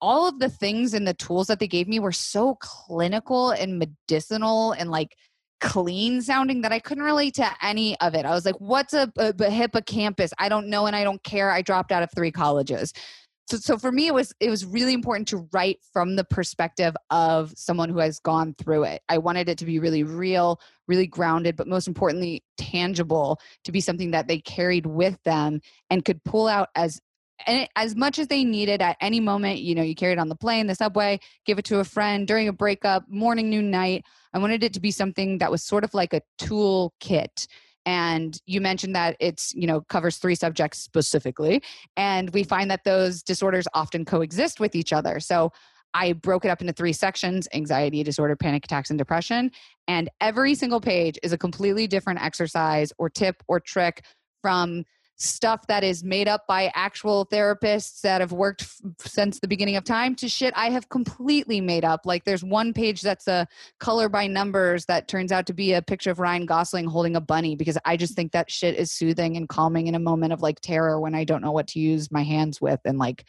[0.00, 3.78] All of the things and the tools that they gave me were so clinical and
[3.78, 5.14] medicinal and like
[5.62, 8.26] clean sounding that I couldn't relate to any of it.
[8.26, 10.32] I was like, what's a, a, a hippocampus?
[10.38, 11.50] I don't know and I don't care.
[11.50, 12.92] I dropped out of three colleges.
[13.48, 16.94] So, so for me, it was it was really important to write from the perspective
[17.10, 19.02] of someone who has gone through it.
[19.08, 23.40] I wanted it to be really real, really grounded, but most importantly, tangible.
[23.64, 27.00] To be something that they carried with them and could pull out as
[27.46, 29.60] and as much as they needed at any moment.
[29.60, 32.26] You know, you carry it on the plane, the subway, give it to a friend
[32.26, 34.04] during a breakup, morning, noon, night.
[34.34, 37.46] I wanted it to be something that was sort of like a tool kit.
[37.84, 41.62] And you mentioned that it's you know covers three subjects specifically.
[41.96, 45.20] And we find that those disorders often coexist with each other.
[45.20, 45.52] So
[45.94, 49.50] i broke it up into three sections anxiety disorder panic attacks and depression.
[49.88, 54.04] And every single page is a completely different exercise or tip or trick
[54.40, 54.84] from
[55.16, 59.76] stuff that is made up by actual therapists that have worked f- since the beginning
[59.76, 62.00] of time to shit I have completely made up.
[62.04, 63.46] Like there's one page that's a
[63.78, 67.20] color by numbers that turns out to be a picture of Ryan Gosling holding a
[67.20, 70.42] bunny because I just think that shit is soothing and calming in a moment of
[70.42, 73.24] like terror when I don't know what to use my hands with and like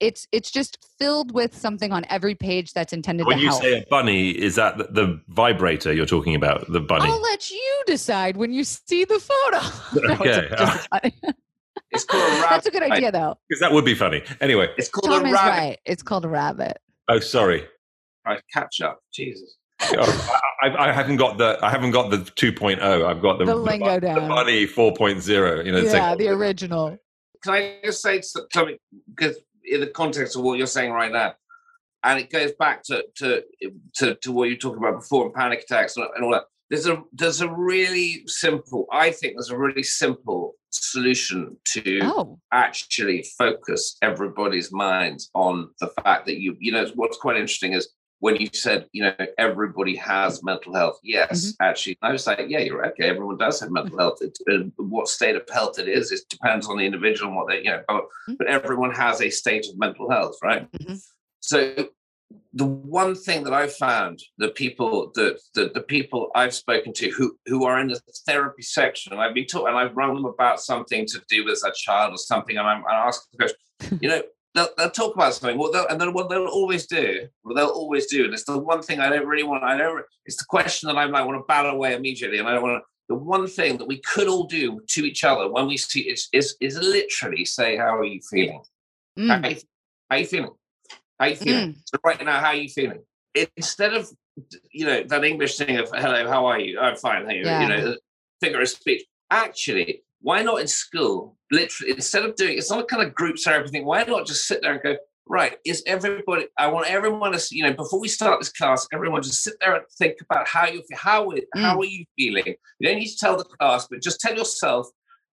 [0.00, 3.62] it's it's just filled with something on every page that's intended When to you help.
[3.62, 6.70] say a bunny, is that the, the vibrator you're talking about?
[6.72, 7.10] The bunny.
[7.10, 9.58] I'll let you decide when you see the photo.
[10.08, 10.82] No, it's Okay.
[10.92, 11.32] a.
[11.90, 12.46] It's called a rabbit.
[12.50, 13.38] That's a good idea, though.
[13.48, 14.20] Because that would be funny.
[14.40, 14.68] Anyway.
[14.76, 15.48] It's called Tom a rabbit.
[15.48, 15.78] right.
[15.84, 16.78] It's called a rabbit.
[17.08, 17.66] Oh, sorry.
[18.26, 18.98] Right, catch up.
[19.12, 19.58] Jesus.
[19.80, 22.80] Oh, I, I- I haven't got the I haven't got the 2.0.
[22.80, 24.28] I've got the, The lingo the down.
[24.28, 25.64] bunny 4.0.
[25.66, 26.98] You know, yeah, like, the original.
[27.44, 28.76] can I just say something
[29.14, 31.34] because in the context of what you're saying right now,
[32.02, 33.42] and it goes back to to
[33.96, 36.44] to, to what you talked about before and panic attacks and, and all that.
[36.70, 38.86] There's a there's a really simple.
[38.90, 45.88] I think there's a really simple solution to Oh, actually focus everybody's minds on the
[46.02, 47.90] fact that you you know what's quite interesting is
[48.24, 52.60] when you said you know everybody has mental health yes actually i was like yeah
[52.64, 54.60] you're right okay everyone does have mental health it's, uh,
[54.94, 57.70] what state of health it is it depends on the individual and what they you
[57.72, 58.38] know but, Mhm.
[58.38, 60.98] but everyone has a state of mental health right Mhm.
[61.40, 61.58] so
[62.54, 67.10] the one thing that I found the people the, the the people I've spoken to
[67.16, 70.24] who who are in the therapy section, and I've been talking and I've run them
[70.24, 73.58] about something to do with a child or something, and I'm I ask the question,
[74.02, 74.22] you know,
[74.54, 78.24] they'll, they'll talk about something, and then what they'll always do, what they'll always do,
[78.24, 79.64] and it's the one thing I don't really want.
[79.64, 80.04] I don't.
[80.26, 82.82] It's the question that I'm like want to battle away immediately, and I don't want
[82.82, 82.86] to.
[83.10, 86.28] The one thing that we could all do to each other when we see is
[86.32, 88.62] is, is literally say, "How are you feeling?
[89.18, 89.56] Mm, How, you,
[90.10, 90.50] how you feeling?
[91.18, 91.76] How you feeling?
[91.84, 93.02] So right now, how are you feeling?
[93.56, 94.08] Instead of
[94.72, 96.78] you know that English thing of "Hello, how are you?
[96.80, 97.60] I'm fine." Hey, Yeah.
[97.62, 97.96] you know,
[98.40, 99.04] figure of speech.
[99.30, 101.36] Actually, why not in school?
[101.52, 103.84] Literally, instead of doing it's not a kind of group therapy thing.
[103.84, 104.96] Why not just sit there and go?
[105.26, 106.46] Right, is everybody?
[106.58, 109.74] I want everyone to, you know, before we start this class, everyone just sit there
[109.74, 110.98] and think about how you feel.
[110.98, 111.80] How it- how mm.
[111.80, 112.54] are you feeling?
[112.78, 114.88] You don't need to tell the class, but just tell yourself.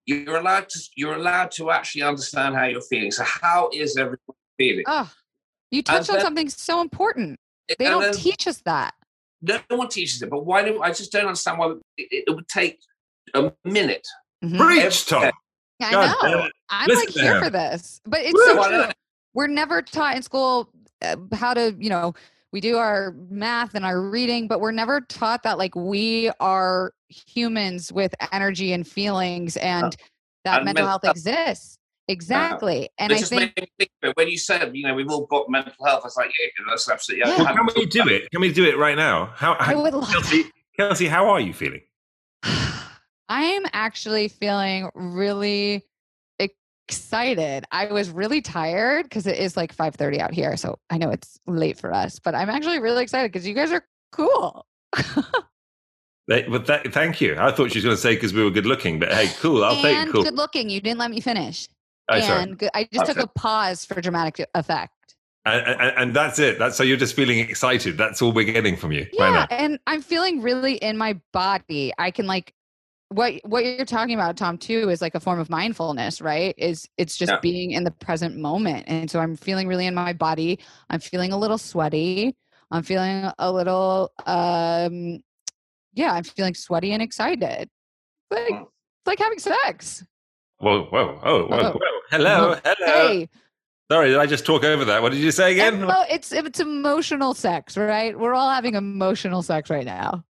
[0.06, 0.80] You're allowed to.
[0.98, 3.12] You're allowed to actually understand how you're feeling.
[3.12, 4.20] So, how is everyone
[4.58, 4.84] feeling?
[4.88, 5.10] oh,
[5.72, 7.40] you touched on then- something so important.
[7.80, 8.94] They don't then- teach us that.
[9.42, 12.50] no one teaches it, but why do I just don't understand why it, it would
[12.50, 12.80] take
[13.34, 14.06] a minute?
[14.44, 14.58] Mhm.
[14.58, 15.32] Preach, Tom.
[15.82, 16.50] I God know.
[16.70, 17.44] I'm Listen like here him.
[17.44, 18.78] for this, but it's Woo, so true.
[18.78, 18.96] not?
[19.34, 20.70] We're never taught in school
[21.02, 22.14] uh, how to, you know,
[22.52, 26.94] we do our math and our reading, but we're never taught that like we are
[27.08, 29.96] humans with energy and feelings and
[30.44, 31.16] that and mental mental health health.
[31.16, 31.78] exists.
[32.08, 32.90] Exactly.
[32.98, 35.50] And I think made me think of when you said, you know, we've all got
[35.50, 36.02] mental health.
[36.04, 37.30] I was like, yeah, that's absolutely.
[37.30, 37.36] Yeah.
[37.38, 38.30] I Well, can we do it?
[38.32, 39.32] Can we do it right now?
[39.36, 41.82] How, I how would love Kelsey, Kelsey, how are you feeling?
[43.32, 45.86] I'm actually feeling really
[46.38, 47.64] excited.
[47.72, 51.40] I was really tired because it is like 5:30 out here, so I know it's
[51.48, 54.66] late for us, but I'm actually really excited because you guys are cool.
[56.28, 57.36] They- But that, thank you.
[57.38, 59.64] I thought she was going to say because we were good looking, but hey, cool.
[59.64, 60.12] I'll take and it.
[60.14, 60.24] Cool.
[60.24, 60.70] good looking.
[60.70, 61.68] You didn't let me finish.
[62.10, 63.32] Oh, and good, I just oh, took Okay.
[63.36, 65.16] a pause for dramatic effect.
[65.46, 66.60] And, and, and that's it.
[66.60, 67.98] That's so you're just feeling excited.
[67.98, 69.08] That's all we're getting from you.
[69.12, 69.48] Yeah, now.
[69.50, 71.92] and I'm feeling really in my body.
[71.98, 72.54] I can like
[73.12, 76.56] what what you're talking about, Tom, too, is like a form of mindfulness, right?
[76.58, 77.40] Is it's just Yeah.
[77.42, 78.86] being in the present moment.
[78.88, 80.60] And so I'm feeling really in my body.
[80.90, 82.36] I'm feeling a little sweaty.
[82.72, 85.20] I'm feeling a little um
[85.94, 87.70] yeah, I'm feeling sweaty and excited.
[88.32, 90.06] Like it's like having sex.
[90.60, 91.72] Whoa, whoa, oh, whoa, Oh.
[91.74, 91.80] whoa.
[92.12, 93.08] Hello, hello.
[93.08, 93.30] Hey,
[93.92, 95.02] Sorry, did I just talk over that?
[95.02, 95.82] What did you say again?
[95.84, 98.18] emo- it's it's emotional sex, right?
[98.18, 100.24] We're all having emotional sex right now.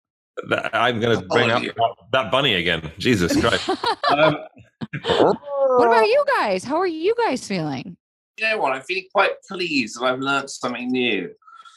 [0.47, 2.91] That- I'm going to bring up that, that bunny again.
[2.97, 3.69] Jesus Christ.
[4.10, 4.38] um,
[5.04, 6.63] what about you guys?
[6.63, 7.97] How are you guys feeling?
[8.38, 8.73] You know what?
[8.73, 11.32] I'm feeling quite pleased that I've learned something new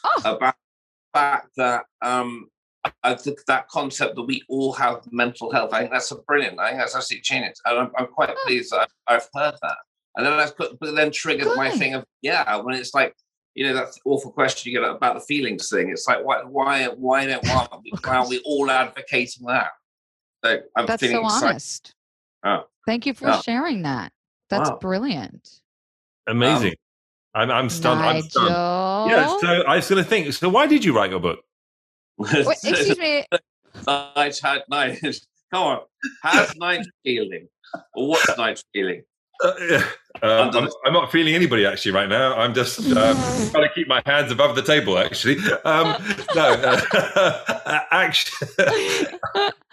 [0.05, 0.35] Oh.
[0.37, 0.55] about
[1.14, 2.48] the fact that um,
[3.05, 5.72] I think that concept that we all have mental health.
[5.72, 6.59] I think that's a brilliant.
[6.59, 8.37] I think that's absolutely genius, and I'm, I'm quite Oh.
[8.46, 9.77] pleased that I've, I've heard that.
[10.16, 13.14] And then that's put, but then triggered my thing of yeah, when it's like
[13.55, 15.91] you know that awful question you get about the feelings thing.
[15.91, 17.67] It's like why why why don't why,
[18.05, 19.69] why are we all advocating that?
[20.45, 21.51] So I'm That's feeling so excited.
[21.51, 21.95] honest.
[22.45, 22.65] Oh.
[22.87, 23.41] Thank you for Yeah.
[23.41, 24.12] sharing that.
[24.49, 24.79] That's Wow.
[24.81, 25.61] brilliant.
[26.27, 26.75] amazing.
[27.35, 28.03] Um, I'm, I'm stunned.
[28.03, 28.55] I'm stunned.
[29.07, 30.33] Yeah, so I was going to think.
[30.33, 31.41] So, why did you write your book?
[32.19, 33.25] Wait, excuse me.
[33.87, 35.01] Night had night.
[35.53, 35.81] Come on.
[36.23, 37.49] How's night feeling?
[37.95, 39.03] What's night feeling?
[39.42, 39.85] Uh, yeah.
[40.22, 42.37] um, I'm, I'm not feeling anybody actually right now.
[42.37, 43.16] I'm just um,
[43.50, 44.98] trying to keep my hands above the table.
[44.98, 45.96] Actually, um,
[46.35, 48.48] no, uh, actually,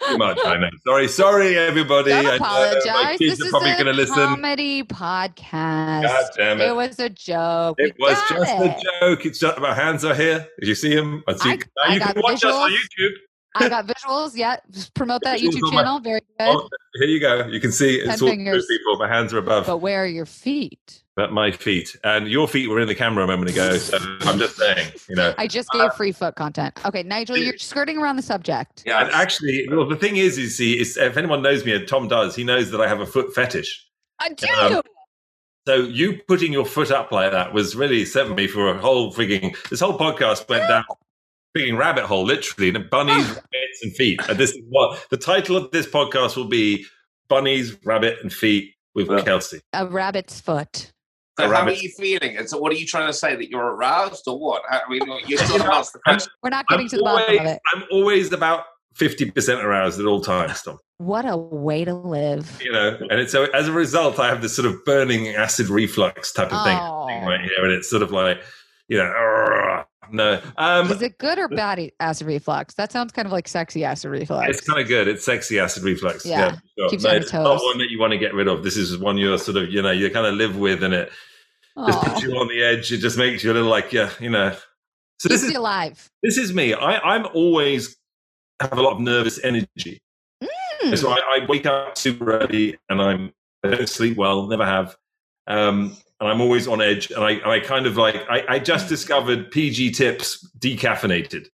[0.08, 0.38] too much.
[0.44, 0.68] I know.
[0.86, 2.12] Sorry, sorry, everybody.
[2.12, 3.18] I know Don't my apologize.
[3.18, 4.14] kids This are is probably a going to listen.
[4.14, 6.02] comedy podcast.
[6.02, 6.74] God damn It it!
[6.76, 7.76] was a joke.
[7.78, 8.60] It We was just it.
[8.60, 9.26] a joke.
[9.26, 10.48] It's just my hands are here.
[10.58, 11.22] Did you see him?
[11.28, 11.50] I see.
[11.50, 12.70] I- now I you can got watch us on.
[12.70, 13.12] YouTube.
[13.56, 14.36] I got visuals.
[14.36, 15.98] Yeah, Just promote that Visuals YouTube on my- channel.
[16.00, 16.48] Very good.
[16.48, 17.46] Oh, here you go.
[17.46, 18.66] You can see it's Ten all fingers.
[18.68, 18.96] people.
[18.96, 19.66] My hands are above.
[19.66, 21.02] But where are your feet?
[21.16, 23.76] But my feet and your feet were in the camera a moment ago.
[23.76, 25.34] So I'm just saying, you know.
[25.36, 26.78] I just Uh, gave free foot content.
[26.86, 28.84] Okay, Nigel, you're skirting around the subject.
[28.86, 29.00] Yeah.
[29.04, 32.08] And actually, well, the thing is, you see, is if anyone knows me, and Tom
[32.08, 33.86] does, he knows that I have a foot fetish.
[34.20, 34.46] I do.
[34.76, 34.82] Um,
[35.66, 39.12] So you putting your foot up like that was really sent me for a whole
[39.12, 39.54] frigging.
[39.68, 40.84] This whole podcast went down
[41.56, 43.34] a rabbit hole, literally, and bunnies, ah.
[43.34, 44.20] rabbits, and feet.
[44.28, 46.84] And this is what the title of this podcast will be:
[47.28, 48.74] bunnies, rabbit, and feet.
[48.94, 49.22] with Well.
[49.22, 49.60] Kelsey.
[49.72, 50.92] A rabbit's foot.
[51.38, 51.78] So A how rabbit.
[51.78, 52.36] are you feeling?
[52.36, 53.36] And so what are you trying to say?
[53.36, 54.62] That you're aroused or what?
[54.70, 56.30] I mean, you still haven't the question.
[56.42, 57.60] We're not I'm getting to the bottom of it.
[57.72, 60.78] I'm always about fifty percent aroused at all times, Tom.
[60.98, 62.60] What a way to live.
[62.62, 65.68] You know, and it's so as a result, I have this sort of burning acid
[65.68, 67.06] reflux type of thing Oh.
[67.06, 68.42] right here, and it's sort of like,
[68.88, 70.40] you know, "Argh." No.
[70.58, 72.74] Um, Is it good or bad acid reflux?
[72.74, 74.48] That sounds kind of like sexy acid reflux.
[74.58, 75.08] It's kind of good.
[75.08, 76.24] It's sexy acid reflux.
[76.26, 76.52] Yeah.
[76.52, 76.88] for sure.
[76.90, 77.62] Keeps No, you on it's your not toes.
[77.64, 78.62] one that you want to get rid of.
[78.62, 81.10] This is one you're sort of, you know, you kind of live with, and it
[81.86, 82.92] just puts you on the edge.
[82.92, 84.56] It just makes you a little like, yeah, you know.
[85.18, 86.10] So this Keeps is you alive.
[86.22, 86.72] this is me.
[86.74, 87.96] I, I'm always
[88.60, 90.00] have a lot of nervous energy.
[90.42, 90.94] Hmm.
[90.94, 93.32] So I, I wake up super early, and I'm
[93.64, 94.96] I don't sleep well, never have.
[95.46, 98.58] Um, and I'm always on edge, and I, and I kind of like I, I
[98.58, 101.46] just discovered PG Tips decaffeinated.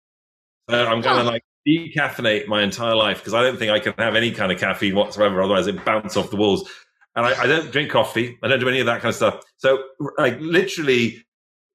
[0.69, 1.25] So I'm going to Huh.
[1.25, 4.59] like decaffeinate my entire life because I don't think I can have any kind of
[4.59, 5.43] caffeine whatsoever.
[5.43, 6.69] Otherwise, it bounce off the walls.
[7.15, 8.37] And I, I don't drink coffee.
[8.43, 9.41] I don't do any of that kind of stuff.
[9.57, 9.83] So,
[10.19, 11.25] like, literally,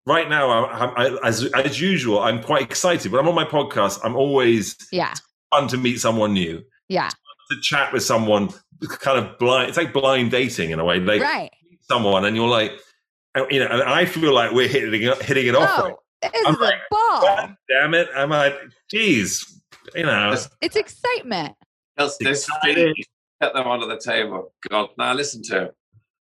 [0.06, 3.12] right now, I, I, as as usual, I'm quite excited.
[3.12, 5.14] When I'm on my podcast, I'm always Yeah.
[5.50, 7.10] fun to meet someone new, Yeah.
[7.10, 8.50] to chat with someone,
[8.88, 9.70] kind of blind.
[9.70, 11.00] It's like blind dating in a way.
[11.00, 11.50] Like right.
[11.92, 12.72] Meet someone, and you're like,
[13.50, 15.80] you know, and I feel like we're hitting it, hitting it off.
[15.84, 17.22] right No, this I'm a like, ball.
[17.22, 18.10] God damn it!
[18.16, 18.56] I'm like,
[18.90, 19.62] geez,
[19.96, 20.36] you know.
[20.62, 21.56] It's excitement.
[21.98, 22.94] There's, there's Excited.
[22.96, 23.08] feet.
[23.40, 24.54] Put them onto the table.
[24.70, 25.76] God, now listen to it.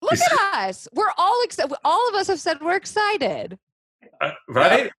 [0.01, 0.87] Look at us.
[0.93, 1.73] We're all excited.
[1.85, 3.57] All of us have said we're excited.
[4.19, 4.91] Uh, right?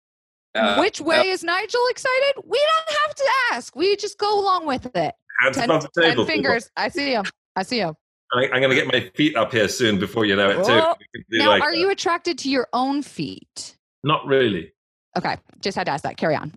[0.56, 2.44] Uh, Which way is Nigel excited?
[2.46, 3.76] We don't have to ask.
[3.76, 5.14] We just go along with it.
[5.42, 6.26] Hands Ten, above the ten table.
[6.26, 6.26] people.
[6.26, 6.70] fingers.
[6.78, 7.26] I see him.
[7.56, 7.96] I see him.
[8.36, 10.72] I, I'm going to get my feet up here soon before you know it too.
[10.72, 11.78] Oh, We can do Now, like are that.
[11.78, 13.78] you attracted to your own feet?
[14.04, 14.72] Not really.
[15.18, 16.18] Okay, just had to ask that.
[16.18, 16.54] Carry on.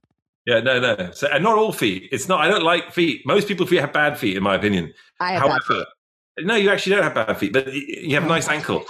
[0.46, 1.10] Yeah, no, no.
[1.10, 2.08] So, and not all feet.
[2.12, 2.40] It's not.
[2.40, 3.22] I don't like feet.
[3.26, 4.94] Most people feet have bad feet, in my opinion.
[5.20, 5.86] I have bad feet.
[6.40, 8.84] no, you actually don't have bad feet, but you have a oh nice ankle.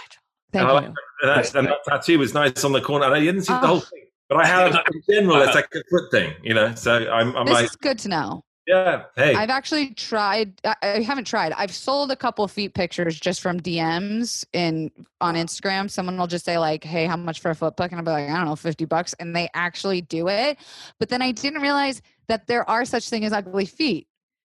[0.52, 0.94] Thank And I like you.
[1.22, 3.06] And, and that tattoo was nice on the corner.
[3.06, 3.66] And I didn't see the Oh.
[3.66, 5.40] whole thing, but I have in general.
[5.42, 6.74] It's like a foot thing, you know.
[6.74, 8.44] So I'm, I'm This like, is good to know.
[8.66, 10.60] Yeah, hey, I've actually tried.
[10.64, 11.52] I, I haven't tried.
[11.52, 14.90] I've sold a couple feet pictures just from DMs in
[15.20, 15.90] on Instagram.
[15.90, 18.10] Someone will just say like, "Hey, how much for a foot pic?" And I'll be
[18.10, 20.58] like, "I don't know, fifty bucks," and they actually do it.
[20.98, 24.08] But then I didn't realize that there are such thing as ugly feet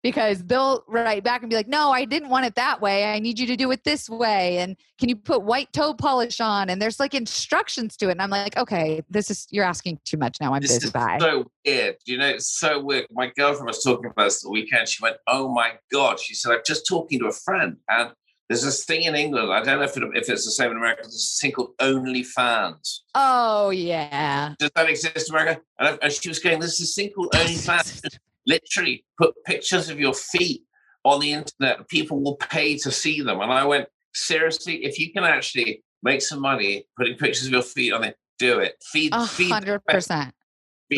[0.02, 3.04] because they'll write back and be like, "No, I didn't want it that way.
[3.04, 6.40] I need you to do it this way." And can you put white toe polish
[6.40, 6.70] on?
[6.70, 8.12] And there's like instructions to it.
[8.12, 10.54] And I'm like, "Okay, this is you're asking too much now.
[10.54, 10.86] I'm This busy.
[10.86, 11.96] is Bye." so weird.
[12.06, 13.06] You know, it's so weird.
[13.10, 14.88] My girlfriend was talking about this the weekend.
[14.88, 18.12] She went, "Oh my god!" She said, "I'm just talking to a friend, and
[18.48, 19.52] there's this thing in England.
[19.52, 21.02] I don't know if, it, if it's the same in America.
[21.02, 23.00] There's this thing called OnlyFans.
[23.14, 24.54] oh yeah.
[24.58, 27.30] Does that exist in America?" And, I, and she was going, "There's this thing called
[27.32, 28.18] OnlyFans.
[28.48, 30.62] Just Literally, put pictures of your feet
[31.04, 31.88] on the internet.
[31.88, 36.22] People will pay to see them." And I went, "Seriously, if you can actually make
[36.22, 38.76] some money putting pictures of your feet on it, do it.
[38.92, 40.34] Feed, A feed, hundred percent.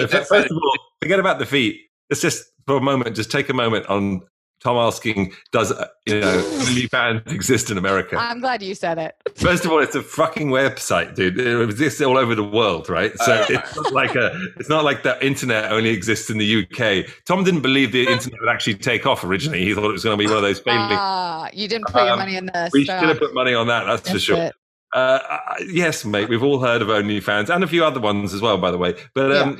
[0.09, 1.88] First of all, forget about the feet.
[2.09, 4.22] Let's just for a moment, just take a moment on
[4.62, 8.16] Tom asking, does uh, you know OnlyFans exist in America?
[8.18, 9.14] I'm glad you said it.
[9.36, 11.38] First of all, it's a fucking website, dude.
[11.40, 13.16] It exists all over the world, right?
[13.20, 16.64] So Uh, it's not like a, it's not like the internet only exists in the
[16.64, 17.06] UK.
[17.26, 19.64] Tom didn't believe the internet would actually take off originally.
[19.64, 20.80] He thought it was going to be one of those failing.
[20.90, 23.00] Ah, you didn't put your Um, money in the we stock.
[23.00, 24.36] should have put money on that, that's for sure.
[24.36, 24.54] it.
[24.94, 25.38] Uh, uh,
[25.68, 26.28] yes, mate.
[26.28, 28.94] We've all heard of OnlyFans and a few other ones as well, by the way.
[29.14, 29.58] But um,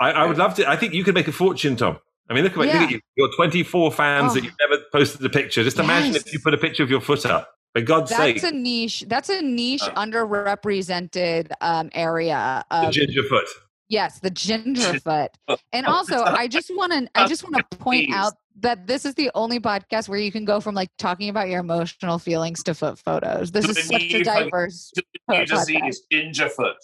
[0.00, 0.70] I, I would love to.
[0.70, 1.98] I think you could make a fortune, Tom.
[2.30, 3.00] I mean, look at, look at you.
[3.16, 4.34] Your 24 fans Oh.
[4.34, 5.62] that you've never posted a picture.
[5.62, 7.50] Just imagine if you put a picture of your foot up.
[7.74, 9.04] For God's sake, That's a niche.
[9.08, 9.90] That's a niche Uh.
[9.94, 13.46] underrepresented um, area the of ginger foot.
[13.88, 15.30] yes, the ginger foot.
[15.72, 19.14] And also, I just want to I just want to point out that this is
[19.16, 22.74] the only podcast where you can go from like talking about your emotional feelings to
[22.74, 23.50] foot photos.
[23.50, 24.92] This is such a diverse.
[25.28, 26.76] New disease, gingerfoot.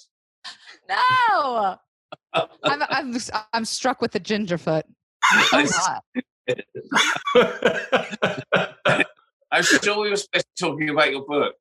[0.88, 1.76] No,
[2.34, 3.16] I'm I'm
[3.52, 4.84] I'm struck with the ginger foot.
[9.52, 11.54] I'm sure we were supposed to be talking about your book.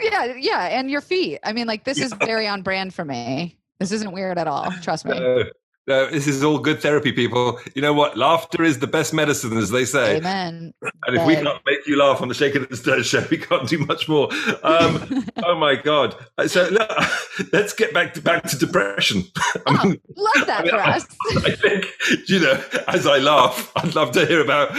[0.00, 1.38] Yeah, yeah, and your feet.
[1.44, 3.58] I mean, like this is very on brand for me.
[3.78, 4.70] This isn't weird at all.
[4.82, 5.18] Trust me.
[5.18, 5.44] no,
[5.86, 7.60] no, this is all good therapy, people.
[7.74, 8.16] You know what?
[8.16, 10.16] Laughter is the best medicine, as they say.
[10.16, 10.72] Amen.
[11.06, 13.68] And if we can't make you laugh on the Shaken and Stir show, we can't
[13.68, 14.28] do much more.
[14.62, 16.16] Um, oh my god!
[16.46, 16.90] So look,
[17.52, 19.24] let's get back to back to depression.
[19.66, 21.04] I mean, Love that for us.
[21.44, 21.86] I think
[22.28, 24.70] you know, as I laugh, I'd love to hear about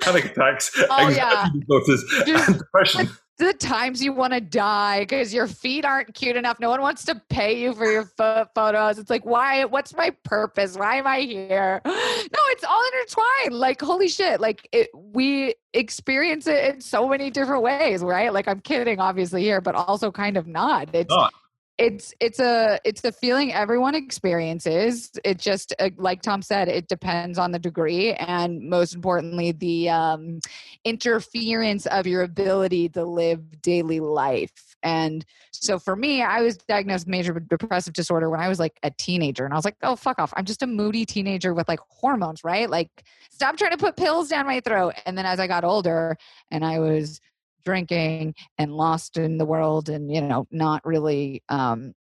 [0.00, 1.44] panic attacks, Oh, yeah.
[1.46, 3.08] anxiety disorders, Just- and depression.
[3.38, 6.60] The times you want to die because your feet aren't cute enough.
[6.60, 8.98] No one wants to pay you for your foot photos.
[8.98, 9.64] It's like, why?
[9.64, 10.76] What's my purpose?
[10.76, 11.80] Why am I here?
[12.32, 13.58] No, it's all intertwined.
[13.58, 14.40] Like, holy shit.
[14.40, 18.32] Like, it, we experience it in so many different ways, right?
[18.32, 20.88] Like, I'm kidding, obviously, here, but also kind of not.
[20.94, 21.34] It's, Not.
[21.82, 25.10] It's it's a it's a feeling everyone experiences.
[25.24, 29.90] It just uh, like tom said it depends on the degree and most importantly the
[29.90, 30.40] um,
[30.84, 34.76] interference of your ability to live daily life.
[34.84, 38.78] And so for me i was diagnosed with major depressive disorder when i was like
[38.82, 40.32] a teenager and i was like oh fuck off.
[40.36, 42.70] I'm just a moody teenager with like hormones right?
[42.70, 42.90] Like
[43.30, 44.94] stop trying to put pills down my throat.
[45.04, 46.16] And then as i got older
[46.50, 47.20] and i was
[47.64, 51.94] drinking and lost in the world and you know not really um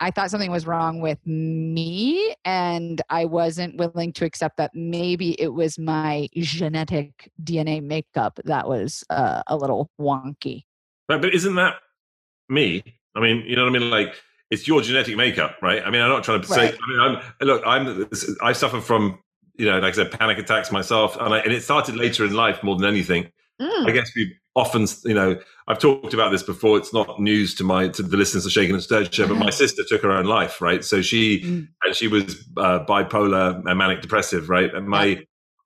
[0.00, 5.40] I thought something was wrong with me and I wasn't willing to accept that maybe
[5.40, 10.62] it was my genetic DNA makeup that was uh, a little wonky.
[11.08, 11.74] Right, but isn't that
[12.48, 12.84] me?
[13.16, 13.90] I mean, you know what I mean?
[13.90, 14.14] Like,
[14.50, 15.82] it's your genetic makeup, right?
[15.84, 16.66] I mean, I'm not trying to say.
[16.66, 16.74] Right.
[16.74, 17.62] I mean, I'm look.
[17.66, 18.08] I'm.
[18.40, 19.18] I suffer from,
[19.56, 22.32] you know, like I said, panic attacks myself, and I, and it started later in
[22.32, 23.30] life more than anything.
[23.60, 23.88] Mm.
[23.88, 25.38] I guess we often, you know,
[25.68, 26.78] I've talked about this before.
[26.78, 29.50] It's not news to my to the listeners of Shaken and Stirred show, but my
[29.50, 30.84] sister took her own life, right?
[30.84, 31.68] So she Mm.
[31.84, 34.74] and she was uh, bipolar and manic depressive, right?
[34.74, 35.24] And my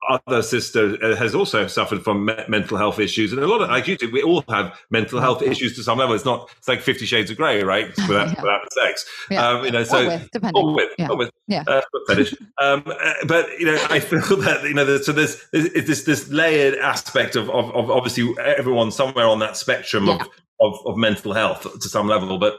[0.09, 3.69] other sister uh, has also suffered from me- mental health issues, and a lot of
[3.69, 6.15] like you do, we all have mental health issues to some level.
[6.15, 7.89] It's not it's like Fifty Shades of Grey, right?
[8.09, 8.43] Without Yeah.
[8.43, 9.49] without the sex, Yeah.
[9.49, 9.81] um, you know.
[9.81, 10.63] Or So with, depending.
[10.65, 11.09] or with, Yeah.
[11.09, 11.65] or with, Yeah.
[11.67, 12.35] uh, fetish.
[12.61, 16.03] um, uh, but you know, I feel that you know, there's, so there's, there's this
[16.05, 20.15] this layered aspect of, of of obviously everyone somewhere on that spectrum Yeah.
[20.15, 20.29] of,
[20.61, 22.39] of of mental health to some level.
[22.39, 22.57] But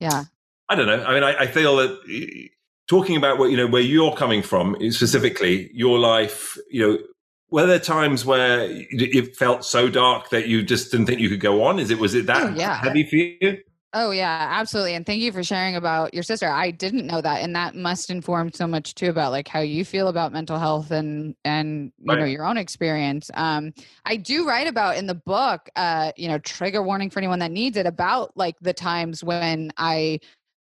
[0.00, 0.24] Yeah.
[0.70, 1.02] I don't know.
[1.02, 1.98] I mean, I, I feel that
[2.88, 6.98] talking about what you know where you're coming from specifically, your life, you know.
[7.50, 11.40] Were there times where it felt so dark that you just didn't think you could
[11.40, 11.78] go on?
[11.78, 12.74] Is it was it that Oh, yeah.
[12.74, 13.62] heavy for you?
[13.94, 14.92] Oh yeah, absolutely.
[14.94, 16.46] And thank you for sharing about your sister.
[16.46, 19.82] I didn't know that, and that must inform so much too about like how you
[19.82, 23.30] feel about mental health and and you know your own experience.
[23.32, 23.72] Um,
[24.04, 27.50] I do write about in the book, uh, you know, trigger warning for anyone that
[27.50, 30.20] needs it about like the times when I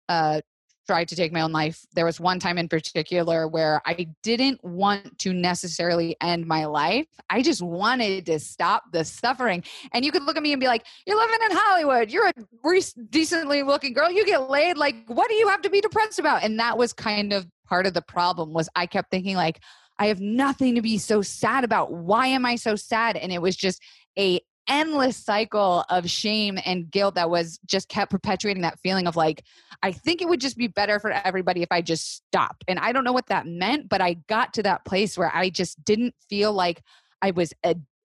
[0.10, 0.42] uh
[0.88, 1.86] tried to take my own life.
[1.94, 7.08] There was one time in particular where I didn't want to necessarily end my life.
[7.30, 9.64] I just wanted to stop the suffering.
[9.94, 12.12] And you could look at me and be like, "You're living in Hollywood.
[12.12, 14.12] You're a re- decently looking girl.
[14.12, 14.78] You get laid.
[14.78, 17.86] Like, what do you have to be depressed about?" And that was kind of part
[17.86, 18.54] of the problem.
[18.54, 19.60] Was I kept thinking like,
[20.00, 21.94] "I have nothing to be so sad about.
[21.94, 23.82] Why am I so sad?" And it was just
[24.18, 29.16] a endless cycle of shame and guilt that was just kept perpetuating that feeling of
[29.16, 29.44] like
[29.84, 32.64] I think it would just be better for everybody if I just stopped.
[32.68, 35.50] And I don't know what that meant, but I got to that place where I
[35.50, 36.82] just didn't feel like
[37.22, 37.54] I was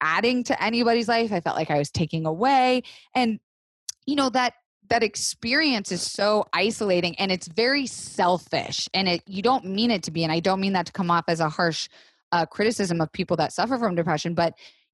[0.02, 1.32] adding to anybody's life.
[1.32, 2.84] I felt like I was taking away.
[3.16, 3.40] And
[4.06, 4.54] you know that
[4.90, 10.04] that experience is so isolating and it's very selfish and it you don't mean it
[10.04, 11.88] to be and I don't mean that to come off as a harsh
[12.32, 14.54] uh, criticism of people that suffer from depression, but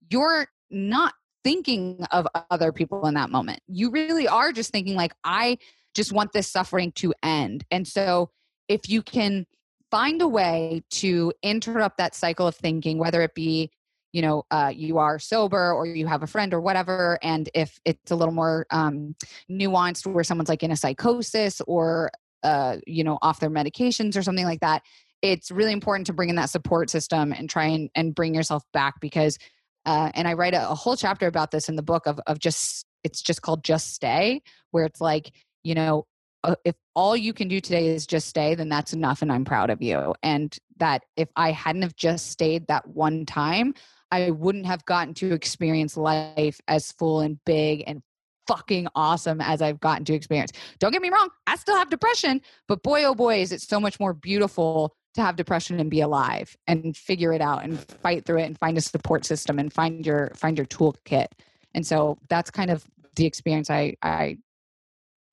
[0.10, 1.14] you're not
[1.48, 3.62] thinking of other people in that moment.
[3.70, 5.58] You really are just thinking like I
[5.95, 7.64] just want this suffering to end.
[7.72, 8.32] And so
[8.68, 9.45] if you can
[9.89, 13.72] find a way to interrupt that cycle of thinking, whether it be
[14.12, 17.80] you know uh, you are sober or you have a friend or whatever and if
[17.86, 19.16] it's a little more um,
[19.50, 22.10] nuanced where someone's like in a psychosis or
[22.43, 24.82] uh, you know off their medications or something like that
[25.22, 28.64] it's really important to bring in that support system and try and, and bring yourself
[28.72, 29.38] back because
[29.86, 32.40] uh, and i write a, a whole chapter about this in the book of, of
[32.40, 35.32] just it's just called just stay where it's like
[35.64, 36.06] you know
[36.44, 39.46] uh, if all you can do today is just stay then that's enough and i'm
[39.46, 40.14] proud of you.
[40.24, 43.74] And that if i hadn't have just stayed that one time
[44.12, 48.02] i wouldn't have gotten to experience life as full and big and
[48.48, 50.52] fucking awesome as i've gotten to experience.
[50.80, 53.80] Don't get me wrong i still have depression but boy oh boy is it so
[53.80, 58.24] much more beautiful to have depression and be alive and figure it out and fight
[58.24, 61.28] through it and find a support system and find your find your toolkit.
[61.74, 64.38] And so that's kind of the experience i i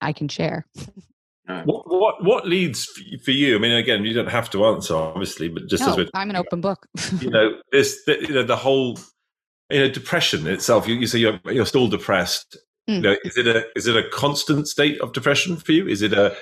[0.01, 0.65] i can share.
[1.65, 2.85] What what what leads
[3.23, 3.55] for you?
[3.55, 6.35] I mean, again, you don't have to answer, obviously, but just as we're i'm an
[6.35, 6.87] open book.
[7.21, 8.97] you know this the, you know the whole
[9.69, 10.87] you know depression itself.
[10.87, 12.57] You, you say you're you're still depressed.
[12.87, 13.01] You Mm.
[13.01, 15.87] know is it a is it a constant state of depression for you?
[15.87, 16.35] Is it a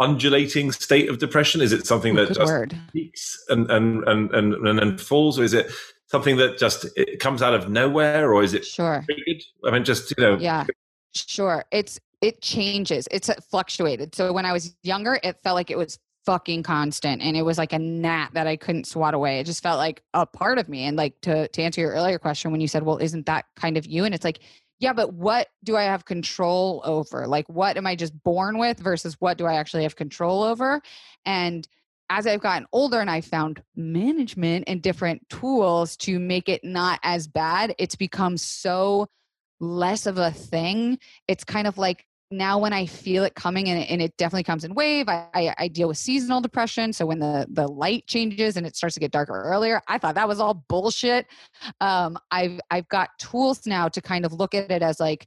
[0.00, 1.60] undulating state of depression?
[1.60, 2.76] Is it something that good just word.
[2.92, 5.70] peaks and and and and, and then falls or is it
[6.06, 9.04] something that just it comes out of nowhere or is it sure.
[9.06, 9.42] triggered?
[9.64, 10.36] I mean just you know.
[10.38, 10.66] Yeah.
[11.14, 11.64] Sure.
[11.70, 13.06] It's it changes.
[13.10, 14.14] It's uh, fluctuated.
[14.14, 17.56] So when i was younger it felt like it was fucking constant and it was
[17.56, 19.40] like a gnat that i couldn't swat away.
[19.40, 20.84] It just felt like a part of me.
[20.84, 23.76] And like to to answer your earlier question when you said well isn't that kind
[23.76, 24.04] of you?
[24.04, 24.40] And it's like
[24.80, 28.78] yeah but what do i have control over like what am i just born with
[28.80, 30.82] versus what do i actually have control over
[31.24, 31.68] and
[32.10, 36.98] as I've gotten older and I found management and different tools to make it not
[37.04, 39.06] as bad, it's become so
[39.60, 40.98] less of a thing.
[41.28, 44.44] It's kind of like now when I feel it coming and it, and it definitely
[44.44, 46.92] comes in wave, I, I, I, deal with seasonal depression.
[46.92, 50.14] So when the, the light changes and it starts to get darker earlier, I thought
[50.14, 51.26] that was all bullshit.
[51.80, 55.26] Um, I've, I've got tools now to kind of look at it as like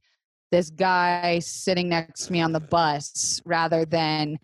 [0.52, 4.40] this guy sitting next to me on the bus rather than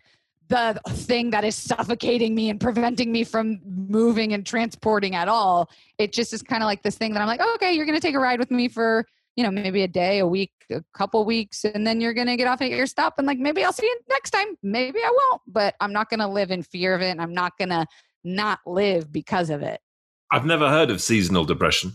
[0.50, 5.70] the thing that is suffocating me and preventing me from moving and transporting at all.
[5.98, 7.98] It just is kind of like this thing that I'm like, oh, okay, you're going
[7.98, 9.06] to take a ride with me for
[9.40, 12.36] you know, maybe a day, a week, a couple weeks, and then you're going to
[12.36, 13.14] get off at your stop.
[13.18, 14.48] And like, maybe I'll see you next time.
[14.62, 17.12] Maybe I won't, but I'm not going to live in fear of it.
[17.12, 17.88] And I'm not going to
[18.26, 19.80] not live because of it.
[20.30, 21.94] I've never heard of seasonal depression.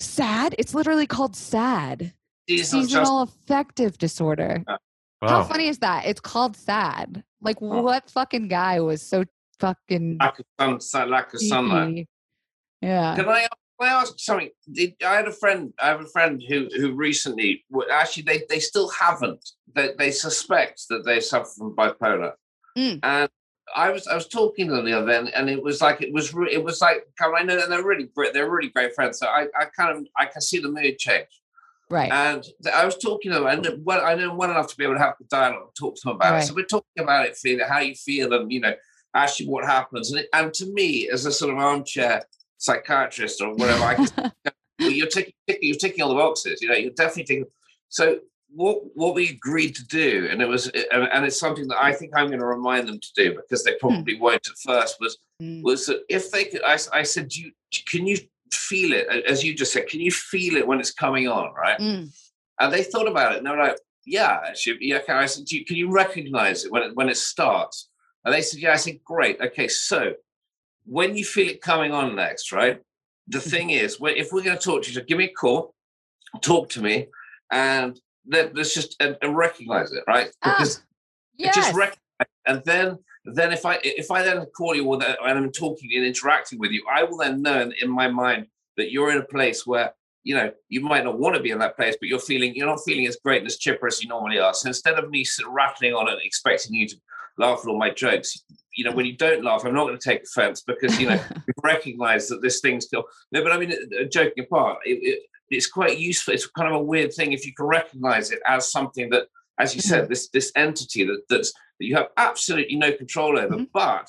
[0.00, 0.54] Sad?
[0.58, 2.12] It's literally called SAD.
[2.46, 4.62] Seasonal, seasonal just- affective disorder.
[4.68, 4.76] Uh,
[5.22, 5.28] wow.
[5.28, 6.04] How funny is that?
[6.04, 7.24] It's called SAD.
[7.40, 7.80] Like, oh.
[7.80, 9.24] what fucking guy was so
[9.60, 10.18] fucking.
[10.20, 12.06] Lack of, sun, lack of sunlight.
[12.82, 13.16] Yeah.
[13.16, 13.48] Can I
[13.80, 14.50] I ask something?
[14.78, 15.72] I had a friend.
[15.80, 19.50] I have a friend who who recently actually they they still haven't.
[19.74, 22.32] They they suspect that they suffer from bipolar,
[22.76, 23.00] mm.
[23.02, 23.28] and
[23.74, 26.12] I was I was talking to them the other day, and, it was like it
[26.12, 29.18] was it was like I know and they're really they're really great friends.
[29.18, 31.28] So I I kind of I can see the mood change.
[31.88, 32.10] Right.
[32.12, 34.94] And I was talking to them, and well, I know well enough to be able
[34.94, 36.42] to have the dialogue and talk to them about right.
[36.42, 36.46] it.
[36.46, 38.74] So we're talking about it, feeling how you feel, and you know,
[39.14, 40.10] actually what happens.
[40.10, 42.22] And, it, and to me, as a sort of armchair
[42.60, 43.82] psychiatrist or whatever.
[43.82, 44.32] I can,
[44.78, 46.62] you're taking you're ticking all the boxes.
[46.62, 47.44] You know, you're definitely taking.
[47.88, 48.20] So
[48.52, 52.12] what what we agreed to do, and it was and it's something that I think
[52.14, 53.88] I'm going to remind them to do because they hmm.
[53.88, 54.20] probably mm.
[54.20, 54.96] won't at first.
[55.00, 55.62] Was mm.
[55.62, 56.62] was that if they could?
[56.64, 57.52] I, I said, you
[57.88, 58.18] can you
[58.52, 59.88] feel it as you just said?
[59.88, 61.52] Can you feel it when it's coming on?
[61.54, 61.78] Right.
[61.78, 62.10] Mm.
[62.60, 65.76] And they thought about it, and they're like, "Yeah, actually, yeah." I said, you, "Can
[65.76, 67.88] you recognize it when it, when it starts?"
[68.24, 69.40] And they said, "Yeah." I said, "Great.
[69.40, 70.12] Okay, so."
[70.86, 72.80] When you feel it coming on next, right?
[73.28, 73.50] The mm-hmm.
[73.50, 75.74] thing is, if we're going to talk to you, give me a call,
[76.40, 77.06] talk to me,
[77.50, 80.30] and let, us just and, and, recognize it, right?
[80.42, 80.86] Ah, because ah,
[81.36, 81.54] yes.
[81.54, 81.98] just recognize,
[82.46, 86.58] and then then if I if I then call you and I'm talking and interacting
[86.58, 89.92] with you, I will then know in my mind that you're in a place where
[90.24, 92.66] you know you might not want to be in that place, but you're feeling you're
[92.66, 94.54] not feeling as great and as chipper as you normally are.
[94.54, 96.96] So instead of me sort of rattling on and expecting you to
[97.36, 98.42] laugh at all my jokes,
[98.76, 101.20] you know, when you don't laugh, I'm not going to take offense because, you know,
[101.62, 103.04] recognize that this thing's still.
[103.32, 106.34] No, but I mean, uh, joking apart, it, it, it's quite useful.
[106.34, 109.26] It's kind of a weird thing if you can recognize it as something that,
[109.58, 110.10] as you said, mm-hmm.
[110.10, 113.54] this this entity that that's that you have absolutely no control over.
[113.56, 113.64] Mm-hmm.
[113.74, 114.08] But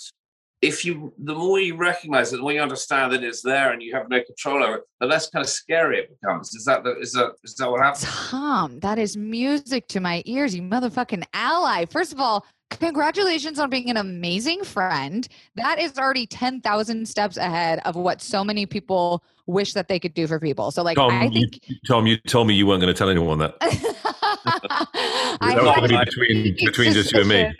[0.62, 3.82] if you, the more you recognize it, the more you understand that it's there and
[3.82, 6.54] you have no control over it, the less kind of scary it becomes.
[6.54, 8.06] Is that the, is that is that what happens?
[8.30, 11.86] Tom, that is music to my ears, you motherfucking ally.
[11.86, 12.46] First of all,
[12.80, 15.28] Congratulations on being an amazing friend.
[15.56, 20.14] That is already 10,000 steps ahead of what so many people wish that they could
[20.14, 20.72] do for people.
[20.72, 21.60] So, like, Tom, I think.
[21.68, 23.60] You, Tom, you told me you weren't going to tell anyone that.
[23.60, 27.54] that was going to be between, between just you and me.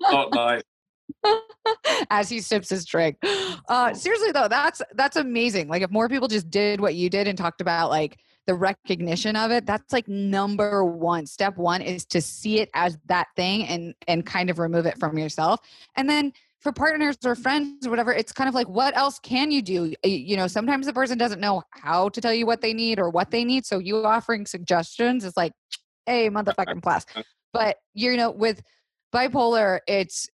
[0.00, 0.62] Not nice.
[2.10, 3.16] as he sips his drink.
[3.68, 5.68] Uh, seriously though, that's that's amazing.
[5.68, 9.36] Like if more people just did what you did and talked about like the recognition
[9.36, 11.26] of it that's like number one.
[11.26, 14.98] Step one is to see it as that thing and and kind of remove it
[14.98, 15.60] from yourself.
[15.96, 19.50] And then for partners or friends or whatever it's kind of like what else can
[19.50, 19.92] you do?
[20.04, 23.10] You know sometimes the person doesn't know how to tell you what they need or
[23.10, 25.52] what they need so you offering suggestions is like
[26.06, 27.06] hey motherfucking plus.
[27.52, 28.62] But you know with
[29.14, 30.26] bipolar it's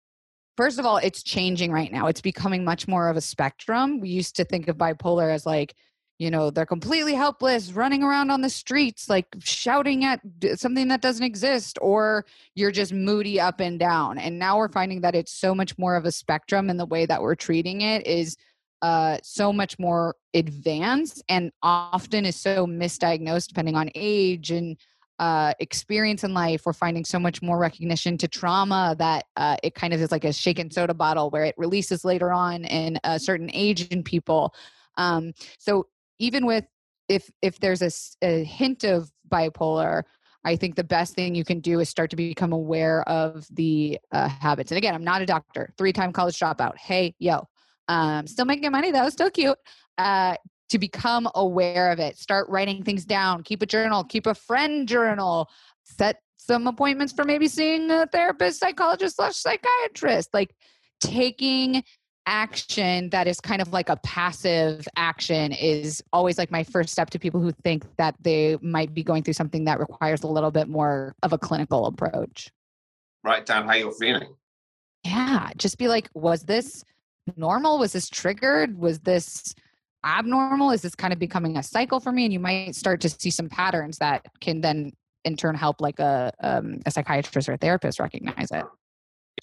[0.56, 2.08] first of all it's changing right now.
[2.08, 4.00] It's becoming much more of a spectrum.
[4.00, 5.74] We used to think of bipolar as like
[6.20, 10.20] you know they're completely helpless running around on the streets like shouting at
[10.56, 14.18] something that doesn't exist or you're just moody up and down.
[14.18, 17.06] And now we're finding that it's so much more of a spectrum and the way
[17.06, 18.38] that we're treating it is
[18.82, 24.78] uh, so much more advanced and often is so misdiagnosed depending on age and
[25.20, 26.64] uh, experience in life.
[26.66, 30.26] We're finding so much more recognition to trauma that uh, it kind of is like
[30.26, 34.54] a shaken soda bottle where it releases later on in a certain age in people.
[34.96, 35.88] Um, so
[36.20, 36.66] even with
[37.08, 37.92] if if there's a,
[38.26, 40.04] a hint of bipolar
[40.46, 44.00] i think the best thing you can do is start to become aware of the
[44.12, 44.72] uh, habits.
[44.72, 45.74] And again i'm not a doctor.
[45.78, 46.78] Three time college dropout.
[46.78, 47.48] Hey yo
[47.88, 49.10] um, still making money though.
[49.10, 49.58] Still cute.
[49.98, 50.36] Uh,
[50.70, 52.18] to become aware of it.
[52.18, 53.44] Start writing things down.
[53.44, 54.04] Keep a journal.
[54.04, 55.50] Keep a friend journal.
[55.84, 60.30] Set some appointments for maybe seeing a therapist psychologist slash psychiatrist.
[60.34, 60.54] Like
[61.00, 61.84] taking
[62.28, 67.10] action that is kind of like a passive action is always like my first step
[67.10, 70.52] to people who think that they might be going through something that requires a little
[70.52, 72.52] bit more of a clinical approach.
[73.24, 74.36] Write down how you're feeling.
[75.04, 76.84] Yeah, just be like, was this
[77.38, 77.80] normal?
[77.80, 78.78] Was this triggered?
[78.78, 79.56] Was this
[80.06, 80.72] abnormal?
[80.72, 82.26] Is this kind of becoming a cycle for me?
[82.26, 84.92] And you might start to see some patterns that can then
[85.24, 88.66] in turn help like a um, a psychiatrist or a therapist recognize it.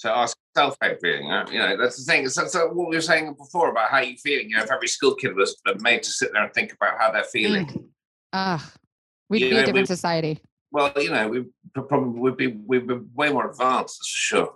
[0.01, 1.25] To ask self how you're feeling.
[1.53, 2.29] You know, that's the thing.
[2.29, 4.51] So, so what we were saying before about how you're feeling.
[4.51, 7.13] You know, if every school kid was made to sit there and think about how
[7.13, 7.85] they're feeling, Mm.
[8.37, 8.73] Ah,
[9.31, 10.41] we'd You be know, a different we- society.
[10.73, 11.45] well, you know, we
[11.89, 14.55] probably would be we'd be way more advanced, that's for sure.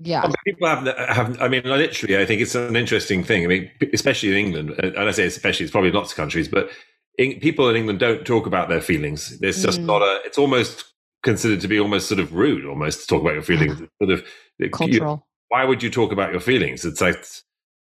[0.00, 0.22] Yeah.
[0.22, 3.44] Well, people have, have, I mean, literally, I think it's an interesting thing.
[3.44, 6.70] I mean, especially in England, and I say especially, it's probably lots of countries, but
[7.18, 9.38] in, people in England don't talk about their feelings.
[9.40, 9.84] There's just Mm.
[9.84, 10.91] not a, it's almost
[11.22, 13.78] considered to be almost sort of rude, almost to talk about your feelings.
[14.02, 14.24] Sort of,
[14.58, 15.26] you- Cultural.
[15.48, 16.84] why would you talk about your feelings?
[16.84, 17.24] It's like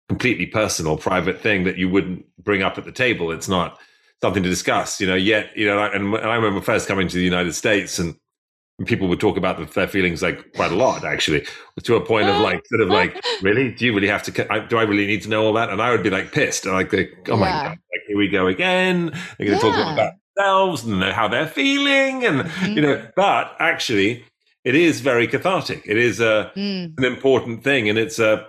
[0.08, 3.30] completely personal, private thing that you wouldn't bring up at the table.
[3.30, 3.78] It's not
[4.22, 5.14] something to discuss, you know.
[5.14, 8.16] Yet, you know, and, and I remember first coming to the United States, and
[8.86, 11.44] people would talk about the, their feelings like quite a lot, actually,
[11.82, 13.70] to a point of like, sort of like, really?
[13.72, 14.52] Do you really have to?
[14.52, 15.68] I- Do I really need to know all that?
[15.70, 16.92] And I would be like pissed, and like,
[17.28, 17.62] oh my Yeah.
[17.62, 19.12] god, like here we go again.
[19.38, 19.92] They're going to talk Yeah.
[19.92, 20.12] about
[20.42, 22.76] themselves and how they're feeling, and Mhm.
[22.76, 23.06] you know.
[23.16, 24.24] But actually,
[24.64, 25.82] it is very cathartic.
[25.86, 28.46] It is a Mm, an important thing and it's a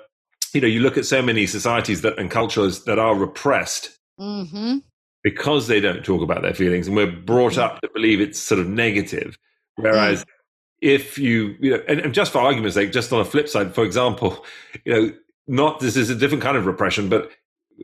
[0.53, 4.77] you know you look at so many societies that and cultures that are repressed hmm
[5.21, 8.59] because they don't talk about their feelings and we're brought up to believe it's sort
[8.59, 9.37] of negative
[9.75, 10.25] whereas
[10.81, 13.75] if you you know and, and just for argument's sake just on a flip side
[13.75, 14.43] for example
[14.85, 15.13] you know
[15.47, 17.29] not this is a different kind of repression but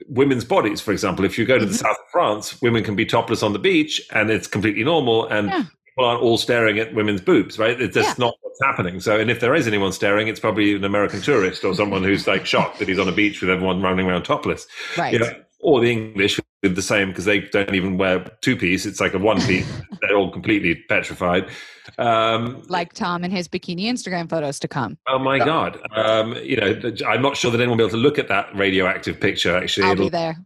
[0.07, 1.77] women's bodies for example if you go to the Mhm.
[1.79, 5.47] south of france women can be topless on the beach and it's completely normal and
[5.49, 5.63] Yeah.
[5.85, 8.25] people aren't all staring at women's boobs right it's just Yeah.
[8.25, 11.63] not what's happening so and if there is anyone staring it's probably an american tourist
[11.63, 14.67] or someone who's like shocked that he's on a beach with everyone running around topless
[14.97, 15.13] Right.
[15.13, 18.85] you know, or the English did the same because they don't even wear two piece.
[18.85, 19.71] It's like a one piece.
[20.01, 21.49] They're all completely petrified.
[21.97, 24.97] Um, like Tom and his bikini Instagram photos to come.
[25.07, 25.79] oh my god!
[25.95, 28.55] Um, you know, I'm not sure that anyone will be able to look at that
[28.55, 29.55] radioactive picture.
[29.55, 30.37] Actually, I'll it'll be there.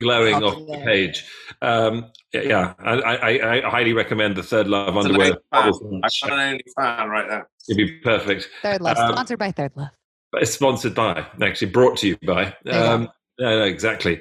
[0.00, 1.24] glowing I'll off be the page.
[1.60, 2.74] Um, yeah, yeah.
[2.78, 5.36] I, I, I highly recommend the Third Love It's underwear.
[5.52, 6.00] only fan.
[6.04, 7.48] I've got an only fan right there.
[7.68, 8.48] It'd be perfect.
[8.62, 9.88] Third Love, Um, sponsored by Third Love.
[10.32, 12.54] But it's sponsored by, actually brought to you by.
[12.64, 12.92] There you go.
[12.92, 13.08] Um,
[13.40, 14.20] no, no, exactly.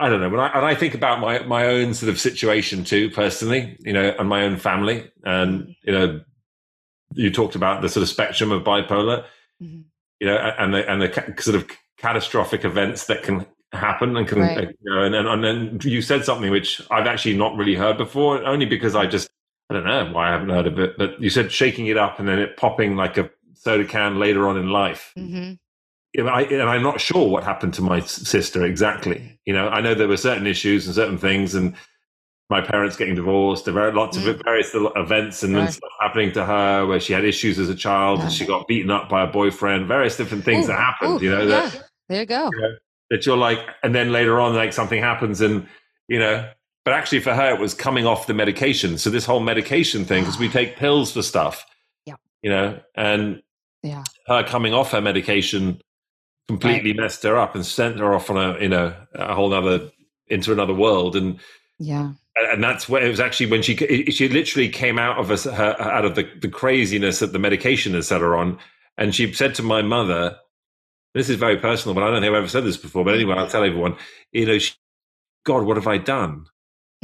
[0.00, 0.28] I don't know.
[0.30, 3.92] When I, and I think about my, my own sort of situation too, personally, you
[3.92, 6.20] know, and my own family, and you know,
[7.14, 9.24] you talked about the sort of spectrum of bipolar,
[9.62, 9.84] Mhm.
[10.20, 14.26] you know, and the and the ca- sort of catastrophic events that can happen and
[14.26, 14.68] can, Right.
[14.82, 17.98] you know, and, and and then you said something which I've actually not really heard
[17.98, 19.28] before, only because I just
[19.68, 22.18] I don't know why I haven't heard of it, but you said shaking it up
[22.18, 25.52] and then it popping like a soda can later on in life hmm
[26.14, 29.38] you know, I, and I'm not sure what happened to my sister exactly.
[29.46, 31.74] You know, I know there were certain issues and certain things, and
[32.48, 33.64] my parents getting divorced.
[33.64, 34.26] There were lots Mm.
[34.26, 35.70] of various events and Right.
[35.72, 38.90] stuff happening to her where she had issues as a child and she got beaten
[38.90, 39.86] up by a boyfriend.
[39.86, 41.20] Various different things Ooh, that happened.
[41.20, 41.80] ooh, you know that yeah.
[42.08, 42.50] There you go.
[43.10, 45.66] that you're like, and then later on, like something happens, and
[46.08, 46.48] you know.
[46.84, 48.98] But actually, for her, it was coming off the medication.
[48.98, 51.64] So this whole medication thing, because we take pills for stuff.
[52.06, 52.14] Yeah.
[52.42, 53.42] You know, and
[53.84, 54.02] Yeah.
[54.26, 55.80] her coming off her medication
[56.48, 59.90] completely messed her up and sent her off on a you know a whole other
[60.28, 61.16] into another world.
[61.16, 61.38] And
[61.78, 62.12] Yeah.
[62.36, 63.76] and that's where it was actually when she
[64.10, 67.94] she literally came out of us her, out of the, the craziness that the medication
[67.94, 68.58] had set her on.
[68.98, 70.36] And she said to my mother
[71.14, 73.34] this is very personal but i don't think i've ever said this before but anyway
[73.36, 73.96] i'll tell everyone
[74.32, 74.74] you know she,
[75.44, 76.46] god what have i done?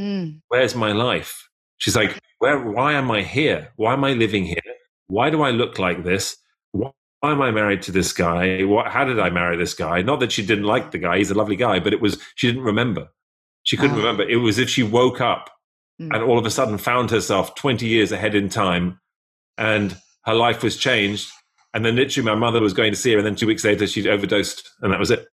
[0.01, 0.41] Mm.
[0.49, 1.49] where's my life?
[1.77, 3.73] She's like where why am i here?
[3.77, 4.61] Why am i living here?
[5.07, 6.37] Why do i look like this?
[6.71, 6.91] Why
[7.31, 10.31] am i married to this guy what how did i marry this guy not that
[10.31, 13.07] she didn't like the guy he's a lovely guy but it was she didn't remember
[13.63, 13.99] she couldn't Ah.
[13.99, 15.49] remember it was if she woke up
[15.99, 16.13] Mm.
[16.13, 18.99] and all of a sudden found herself 20 years ahead in time
[19.57, 21.27] and her life was changed
[21.73, 23.87] and then literally my mother was going to see her and then two weeks later
[23.87, 25.27] she'd overdosed and that was it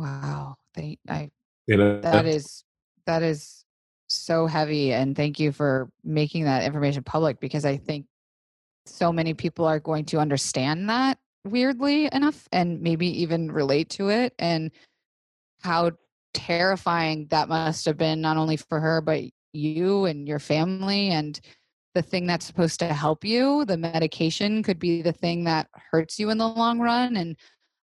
[0.00, 0.56] Wow.
[0.74, 1.30] They, I,
[1.68, 2.64] you know that is,
[3.06, 3.64] that is
[4.08, 4.92] so heavy.
[4.92, 8.06] And thank you for making that information public because I think
[8.86, 14.10] so many people are going to understand that weirdly enough and maybe even relate to
[14.10, 14.70] it and
[15.62, 15.90] how
[16.34, 19.22] terrifying that must have been not only for her but
[19.52, 21.40] you and your family and
[21.94, 26.18] the thing that's supposed to help you the medication could be the thing that hurts
[26.18, 27.36] you in the long run and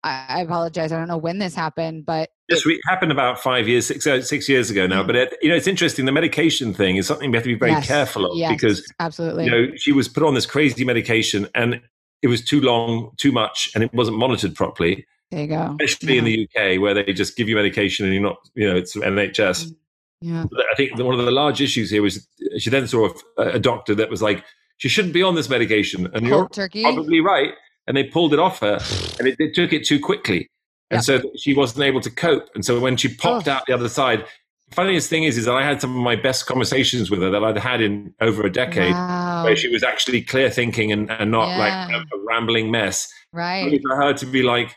[0.04, 3.68] i, I apologize i don't know when this happened but This re- happened about five
[3.68, 5.02] years, six, uh, six years ago now.
[5.02, 6.06] But it, you know, it's interesting.
[6.06, 8.94] The medication thing is something we have to be very Yes, careful of yes, because
[9.00, 11.82] absolutely you know she was put on this crazy medication and
[12.22, 15.06] it was too long, too much, and it wasn't monitored properly.
[15.32, 18.24] there you go Especially in the UK, where they just give you medication and you're
[18.24, 19.66] not, you know, it's NHS.
[19.66, 19.76] Mm,
[20.22, 23.10] yeah But I think one of the large issues here was uh, she then saw
[23.38, 24.44] a, a doctor that was like,
[24.78, 27.54] she shouldn't be on this medication, and you're turkey probably right.
[27.88, 28.80] And they pulled it off her,
[29.20, 30.50] and it, they took it too quickly.
[30.92, 31.04] and Yep.
[31.22, 32.50] so she wasn't able to cope.
[32.56, 33.52] And so when she popped Oh.
[33.52, 34.26] out the other side,
[34.72, 37.44] funniest thing is, is that I had some of my best conversations with her that
[37.44, 39.44] I'd had in over a decade, Wow.
[39.44, 43.08] where she was actually clear thinking and, and not like a, a rambling mess.
[43.32, 43.64] Right.
[43.64, 44.76] Only for her to be like,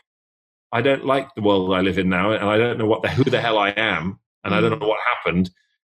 [0.71, 3.09] I don't like the world I live in now, and I don't know what the
[3.09, 4.81] who the hell I am, and I don't Mm.
[4.81, 5.49] know what happened.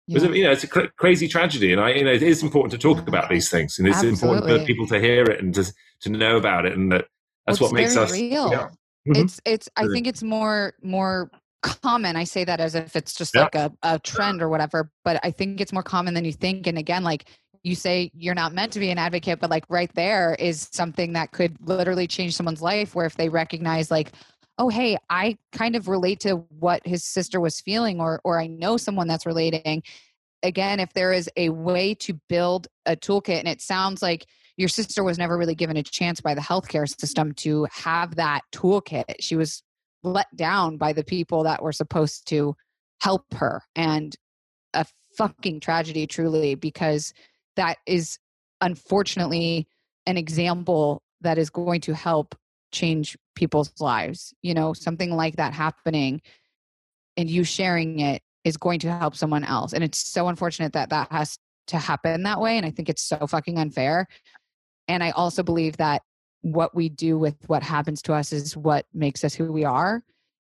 [0.07, 2.43] It was you know, it's a cra- crazy tragedy, and I, you know, it is
[2.43, 5.53] important to talk about these things, and it's important for people to hear it and
[5.55, 7.05] to to know about it, and that
[7.47, 8.11] that's Well, what makes us.
[8.11, 8.51] real.
[8.51, 8.67] yeah.
[9.07, 9.23] Mhm.
[9.23, 11.31] It's it's I think it's more more
[11.65, 12.15] common.
[12.15, 13.43] I say that as if it's just Yeah.
[13.43, 16.67] like a, a trend or whatever, but I think it's more common than you think.
[16.67, 17.29] And again, like
[17.63, 21.13] you say you're not meant to be an advocate, but like right there is something
[21.13, 24.11] that could literally change someone's life where if they recognize like,
[24.57, 28.47] oh hey, I kind of relate to what his sister was feeling or or I
[28.47, 29.83] know someone that's relating.
[30.43, 34.25] Again, if there is a way to build a toolkit and it sounds like
[34.57, 38.41] your sister was never really given a chance by the healthcare system to have that
[38.53, 39.15] toolkit.
[39.19, 39.63] She was
[40.05, 42.55] let down by the people that were supposed to
[43.01, 43.61] help her.
[43.75, 44.15] And
[44.73, 44.85] a
[45.17, 47.13] fucking tragedy, truly, because
[47.55, 48.17] that is
[48.61, 49.67] unfortunately
[50.05, 52.35] an example that is going to help
[52.71, 54.33] change people's lives.
[54.41, 56.21] You know, something like that happening
[57.17, 59.73] and you sharing it is going to help someone else.
[59.73, 61.37] And it's so unfortunate that that has
[61.67, 62.57] to happen that way.
[62.57, 64.07] And I think it's so fucking unfair.
[64.87, 66.03] And I also believe that
[66.45, 70.03] what we do with what happens to us is what makes us who we are.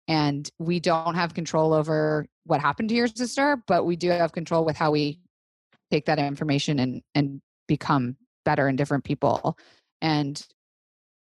[0.09, 4.33] And we don't have control over what happened to your sister, but we do have
[4.33, 5.21] control with how we
[5.91, 8.17] take that information and and become
[8.47, 9.59] better and different people.
[10.01, 10.43] And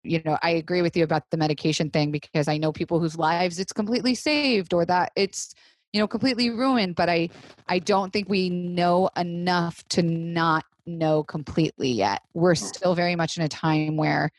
[0.05, 3.19] you know, I agree with you about the medication thing because I know people whose
[3.19, 5.57] lives it's completely saved or that it's
[5.93, 7.31] you know completely ruined, but I
[7.67, 12.23] I don't think we know enough to not know completely yet.
[12.33, 12.59] We're mm.
[12.59, 14.31] still very much in a time where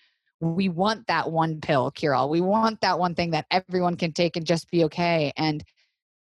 [0.43, 2.29] we want that one pill all.
[2.29, 5.31] We want that one thing that everyone can take and just be okay.
[5.37, 5.63] And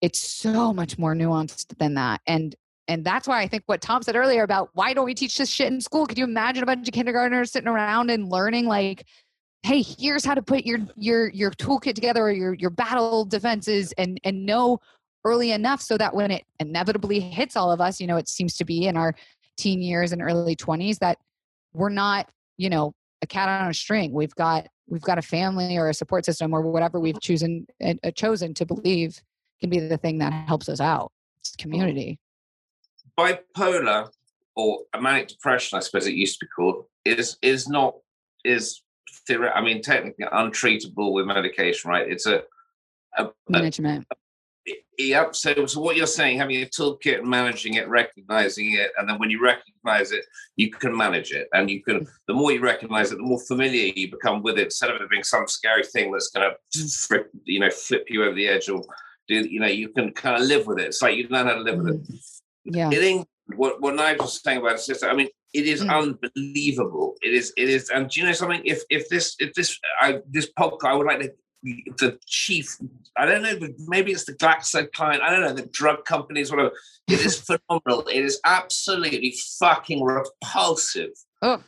[0.01, 2.21] it's so much more nuanced than that.
[2.27, 2.55] And
[2.87, 5.49] and that's why I think what Tom said earlier about why don't we teach this
[5.49, 6.07] shit in school?
[6.07, 9.07] Could you imagine a bunch of kindergartners sitting around and learning like,
[9.62, 13.93] hey, here's how to put your your your toolkit together or your your battle defenses
[13.99, 14.81] and and know
[15.25, 18.55] early enough so that when it inevitably hits all of us, you know, it seems
[18.59, 19.15] to be in our
[19.57, 21.19] teen years and early 20s that
[21.73, 22.93] we're not, you know,
[23.25, 24.12] a cat on a string.
[24.12, 28.11] We've got we've got a family or a support system or whatever we've chosen uh,
[28.14, 29.20] chosen to believe
[29.61, 31.11] can be the thing that helps us out.
[31.41, 32.18] It's community.
[33.18, 34.11] bipolar
[34.57, 37.97] or a manic depression, I suppose it used to be called, is is not
[38.45, 38.83] is
[39.29, 42.09] theoret- I mean technically untreatable with medication, right?
[42.09, 42.43] It's a,
[43.16, 44.07] a, a Management.
[44.99, 45.35] Yep.
[45.35, 49.29] So, so what you're saying, having a toolkit managing it, recognizing it, and then when
[49.29, 50.25] you recognize it,
[50.57, 52.07] you can manage it, and you can.
[52.29, 55.11] The more you recognize it, the more familiar you become with it, instead of it
[55.11, 58.69] being some scary thing that's going to, flip, you know, flip you over the edge,
[58.69, 58.83] or
[59.29, 60.87] do you know, you can kind of live with it.
[60.87, 62.01] It's like you learn how to live with it.
[62.65, 62.87] Yeah.
[62.89, 66.19] In England, what what Nigel was saying about his sister, I mean, it is Mm.
[66.35, 67.15] unbelievable.
[67.23, 67.53] It is.
[67.57, 67.91] It is.
[67.91, 68.62] And do you know something?
[68.65, 71.31] If if this if this I, this podcast, I would like to
[71.65, 72.77] the chief.
[73.17, 73.59] I don't know.
[73.87, 76.51] Maybe it's the Glaxo Kline, I don't know the drug companies.
[76.51, 76.73] Whatever.
[77.09, 78.07] It is phenomenal.
[78.09, 81.11] It is absolutely fucking repulsive
[81.43, 81.62] Oh.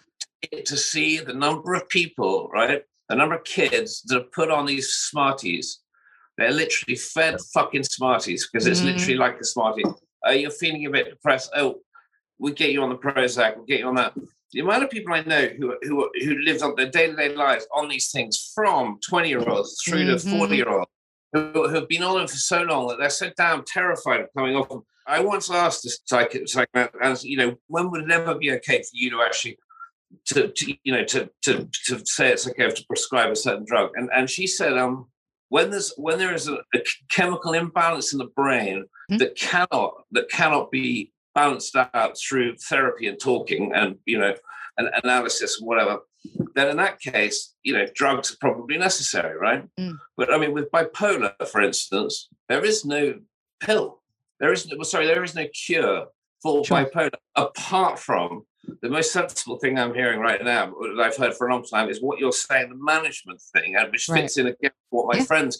[0.64, 2.82] to see the number of people, right?
[3.08, 5.80] The number of kids that have put on these Smarties.
[6.38, 8.84] They're literally fed fucking Smarties because it's Mhm.
[8.94, 9.84] literally like a Smartie.
[10.26, 11.50] Uh, you're feeling a bit depressed.
[11.56, 11.80] Oh,
[12.38, 13.56] we get you on the Prozac.
[13.56, 14.12] We'll get you on that.
[14.56, 17.28] The amount of people I know who who who live on their day to day
[17.34, 20.30] lives on these things, from twenty year olds through to Mhm.
[20.38, 20.90] forty year olds,
[21.34, 24.56] who have been on them for so long that they're so damn terrified of coming
[24.56, 24.82] off them.
[25.06, 26.32] I once asked a psych,
[27.22, 29.58] you know, when would it ever be okay for you to actually
[30.28, 33.90] to, to you know to to to say it's okay to prescribe a certain drug?
[33.94, 35.10] And and she said, um,
[35.50, 39.18] when there's when there is a, a chemical imbalance in the brain Mhm.
[39.18, 44.32] that cannot that cannot be balanced out through therapy and talking and you know
[44.78, 45.98] and analysis and whatever
[46.54, 49.98] then in that case you know drugs are probably necessary right Mm.
[50.16, 53.02] but i mean with bipolar for instance there is no
[53.60, 53.86] pill
[54.40, 56.06] there is no well, sorry there is no cure
[56.42, 56.78] for Sure.
[56.86, 58.28] bipolar apart from
[58.82, 60.62] the most sensible thing i'm hearing right now
[60.96, 64.08] that i've heard for a long time is what you're saying the management thing which
[64.08, 64.22] Right.
[64.22, 64.56] fits in again
[64.90, 65.24] with what my Yeah.
[65.30, 65.54] friends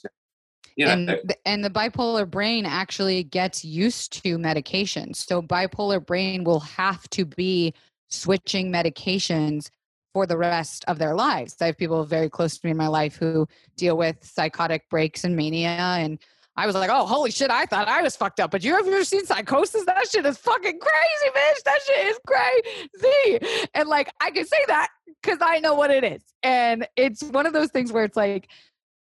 [0.85, 6.45] know and the, and the bipolar brain actually gets used to medication so bipolar brain
[6.45, 7.73] will have to be
[8.09, 9.71] switching medications
[10.13, 12.89] for the rest of their lives i have people very close to me in my
[12.89, 13.47] life who
[13.77, 16.19] deal with psychotic breaks and mania and
[16.59, 18.51] I was like, oh, holy shit, I thought I was fucked up.
[18.51, 19.85] But you have ever seen psychosis?
[19.85, 21.63] That shit is fucking crazy, bitch.
[21.65, 23.67] That shit is crazy.
[23.75, 24.89] And like, I can say that
[25.23, 26.23] because I know what it is.
[26.43, 28.49] And it's one of those things where it's like,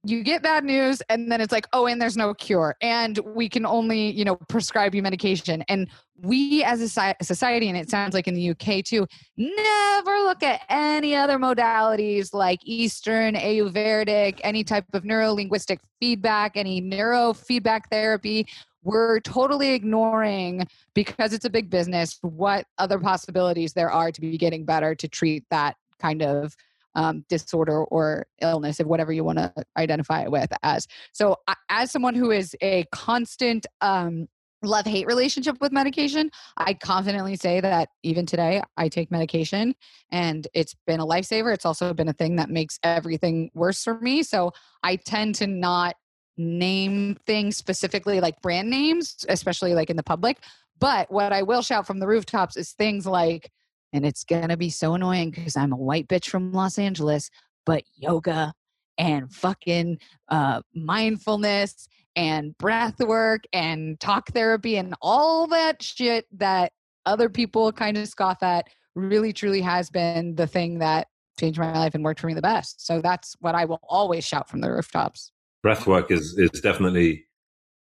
[0.03, 3.49] you get bad news and then it's like oh and there's no cure and we
[3.49, 5.63] can only you know prescribe you medication.
[5.67, 5.89] And
[6.19, 9.05] we as a society and it sounds like in the uk too
[9.37, 16.81] never look at any other modalities like eastern ayurvedic any type of neurolinguistic feedback any
[16.81, 18.47] neurofeedback therapy.
[18.83, 24.37] We're totally ignoring because it's a big business what other possibilities there are to be
[24.37, 26.55] getting better to treat that kind of
[26.97, 30.87] um, disorder or illness, of whatever you want to identify it with as.
[31.13, 31.37] So,
[31.69, 34.27] as someone who is a constant um,
[34.63, 39.75] love hate relationship with medication, I confidently say that even today I take medication
[40.11, 41.53] and it's been a lifesaver.
[41.53, 44.23] It's also been a thing that makes everything worse for me.
[44.23, 44.51] So,
[44.83, 45.95] I tend to not
[46.39, 50.39] name things specifically like brand names, especially like in the public.
[50.79, 53.51] But what I will shout from the rooftops is things like
[53.93, 57.29] and it's going to be so annoying because I'm a white bitch from Los Angeles,
[57.65, 58.53] but yoga
[58.97, 66.71] and fucking uh, mindfulness and breath work and talk therapy and all that shit that
[67.05, 71.07] other people kind of scoff at really truly has been the thing that
[71.39, 72.85] changed my life and worked for me the best.
[72.85, 75.31] So that's what I will always shout from the rooftops.
[75.61, 77.25] Breath work is is definitely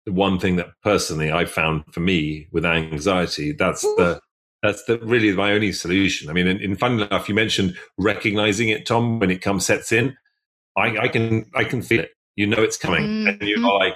[0.05, 3.53] the one thing that personally I found for me with anxiety.
[3.53, 3.95] That's Ooh.
[3.97, 4.21] the
[4.61, 6.29] that's the, really my only solution.
[6.29, 9.91] I mean, in, in fun enough, you mentioned recognizing it, Tom, when it comes sets
[9.91, 10.17] in.
[10.77, 12.11] I, I can I can feel it.
[12.35, 13.27] You know it's coming, mm-hmm.
[13.27, 13.95] and you're like,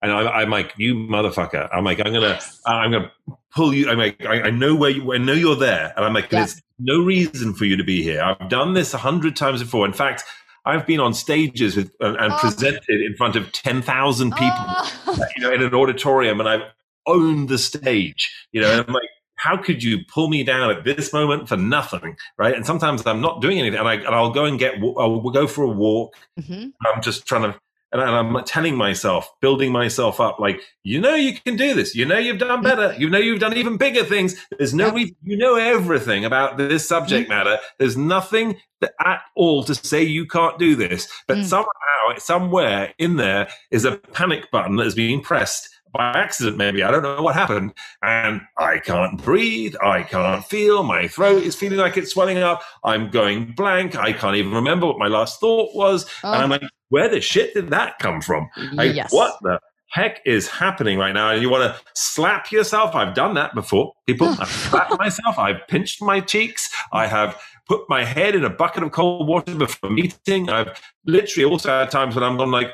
[0.00, 1.68] and I, am like, you motherfucker.
[1.72, 2.38] I'm like, I'm gonna.
[2.66, 3.12] I'm gonna
[3.52, 3.90] pull you.
[3.90, 6.40] I'm like, I, I, know where you I know you're there, and I'm like, yeah.
[6.40, 8.22] there's no reason for you to be here.
[8.22, 9.86] I've done this a hundred times before.
[9.86, 10.22] In fact.
[10.66, 12.38] I've been on stages with, and, and oh.
[12.38, 15.18] presented in front of 10,000 people, oh.
[15.34, 16.60] you know, in an auditorium, and I've
[17.06, 19.08] owned the stage, you know, and I'm like,
[19.40, 22.54] how could you pull me down at this moment for nothing right?
[22.54, 25.46] And sometimes i'm not doing anything and, I, and i'll go and get i'll go
[25.46, 26.14] for a walk.
[26.38, 26.68] Mm-hmm.
[26.86, 27.58] i'm just trying to
[27.92, 31.94] and i'm telling myself building myself up like you know you can do this.
[31.94, 32.94] You know you've done better.
[32.98, 34.34] You know you've done even bigger things.
[34.56, 37.38] There's no reason you know everything about this subject mm-hmm.
[37.38, 37.58] matter.
[37.78, 38.56] There's nothing
[39.04, 41.06] at all to say you can't do this.
[41.28, 41.44] But mm.
[41.44, 46.82] somehow somewhere in there is a panic button that is being pressed by accident, maybe.
[46.82, 47.74] I don't know what happened.
[48.02, 49.74] And I can't breathe.
[49.82, 50.82] I can't feel.
[50.82, 52.62] My throat is feeling like it's swelling up.
[52.84, 53.96] I'm going blank.
[53.96, 56.06] I can't even remember what my last thought was.
[56.22, 56.32] Oh.
[56.32, 56.56] And I'm oh.
[56.56, 58.48] like, where the shit did that come from?
[58.72, 59.12] Like, yes.
[59.12, 61.30] what the heck is happening right now?
[61.30, 62.94] And you want to slap yourself.
[62.94, 63.92] I've done that before.
[64.06, 65.38] People, I've slapped myself.
[65.38, 66.70] I've pinched my cheeks.
[66.92, 70.48] I have put my head in a bucket of cold water before a meeting.
[70.48, 72.72] I've literally also had times when I'm gone like,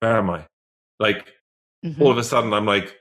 [0.00, 0.46] where am I?
[0.98, 1.33] Like,
[1.84, 2.02] mm-hmm.
[2.02, 2.96] all of a sudden I'm like,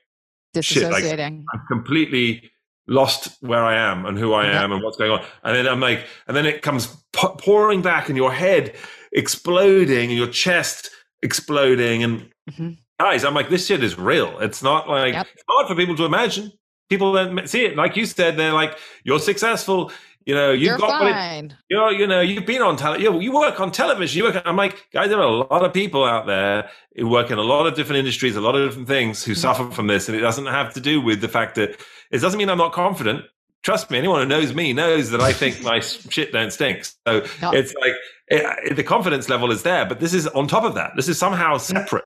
[0.62, 2.52] shit, like, I'm completely
[2.88, 5.26] lost where I am and who I am and what's going on.
[5.44, 8.76] And then I'm like, and then it comes pouring back in your head,
[9.14, 10.90] exploding, and your chest
[11.22, 12.04] exploding.
[12.04, 12.72] And mm-hmm.
[13.00, 14.38] guys, I'm like, this shit is real.
[14.40, 15.28] It's not like, yep.
[15.34, 16.52] it's hard for people to imagine.
[16.90, 17.78] People don't see it.
[17.78, 19.92] Like you said, they're like, you're successful.
[20.26, 21.46] You know, you've you're got fine.
[21.46, 23.14] It, you're, you know, you've been on television.
[23.14, 24.18] You, you work on television.
[24.18, 24.42] You work.
[24.46, 27.44] I'm like, guys, there are a lot of people out there who work in a
[27.44, 29.42] lot of different industries, a lot of different things, who mm-hmm.
[29.42, 31.80] suffer from this, and it doesn't have to do with the fact that
[32.12, 33.26] it doesn't mean I'm not confident.
[33.64, 36.86] Trust me, anyone who knows me knows that I think my shit don't stink.
[36.86, 37.52] So no.
[37.52, 37.94] it's like
[38.28, 40.92] it, the confidence level is there, but this is on top of that.
[40.96, 41.78] This is somehow mm-hmm.
[41.78, 42.06] separate.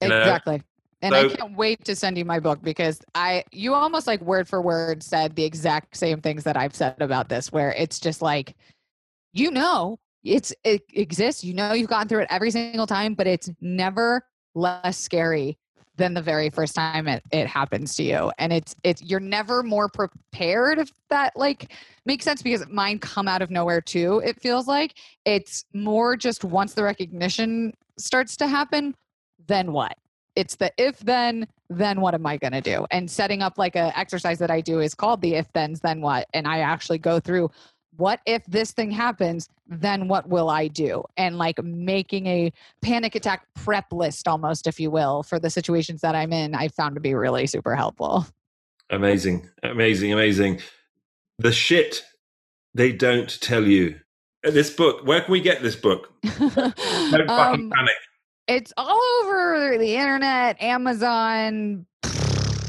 [0.00, 0.58] Exactly.
[0.58, 0.62] Know?
[1.02, 4.20] And so, I can't wait to send you my book because I you almost like
[4.22, 8.00] word for word said the exact same things that I've said about this where it's
[8.00, 8.54] just like
[9.32, 13.26] you know it's it exists you know you've gone through it every single time but
[13.26, 14.22] it's never
[14.54, 15.58] less scary
[15.96, 18.30] than the very first time it, it happens to you.
[18.38, 21.72] And it's it's you're never more prepared if that like
[22.04, 24.94] makes sense because mine come out of nowhere too it feels like.
[25.24, 28.94] It's more just once the recognition starts to happen
[29.46, 29.96] then what
[30.36, 32.86] it's the if then then what am i going to do?
[32.92, 36.00] And setting up like a exercise that i do is called the if thens then
[36.00, 36.28] what?
[36.32, 37.50] And i actually go through
[37.96, 41.02] what if this thing happens then what will i do?
[41.16, 46.02] And like making a panic attack prep list almost if you will for the situations
[46.02, 48.26] that i'm in i found to be really super helpful.
[48.90, 49.48] Amazing.
[49.64, 50.60] Amazing amazing.
[51.38, 52.02] The shit
[52.74, 53.98] they don't tell you.
[54.42, 56.12] This book where can we get this book?
[56.22, 57.96] Don't fucking um, panic
[58.48, 61.86] it's all over the internet, Amazon,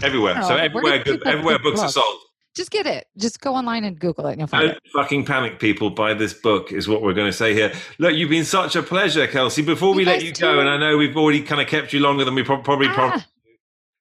[0.02, 0.42] everywhere.
[0.44, 2.22] So everywhere, everywhere books are sold.
[2.56, 3.06] Just get it.
[3.18, 4.84] Just go online and Google it, and you'll find Don't it.
[4.92, 5.92] fucking panic, people.
[5.92, 7.72] Buy this book is what we're going to say here.
[8.00, 9.62] Look, you've been such a pleasure, Kelsey.
[9.62, 10.42] Before we you let you too.
[10.42, 13.24] go, and I know we've already kind of kept you longer than we probably ah.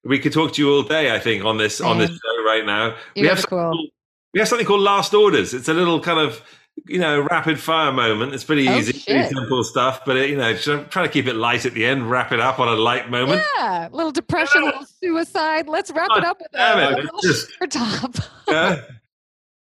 [0.05, 1.15] we could talk to you all day.
[1.15, 2.97] I think on this on this show right now.
[3.15, 3.89] You we have, cool.
[4.33, 5.53] we have something called last orders.
[5.53, 6.41] It's a little kind of
[6.87, 8.35] you know, rapid fire moment.
[8.35, 10.05] It's pretty Oh, easy, pretty simple stuff.
[10.05, 12.11] But it, you know, try to keep it light at the end.
[12.11, 13.43] Wrap it up on a light moment.
[13.57, 15.69] Yeah, little depression, little suicide.
[15.69, 18.15] Let's wrap it up with a, it, a little just- top.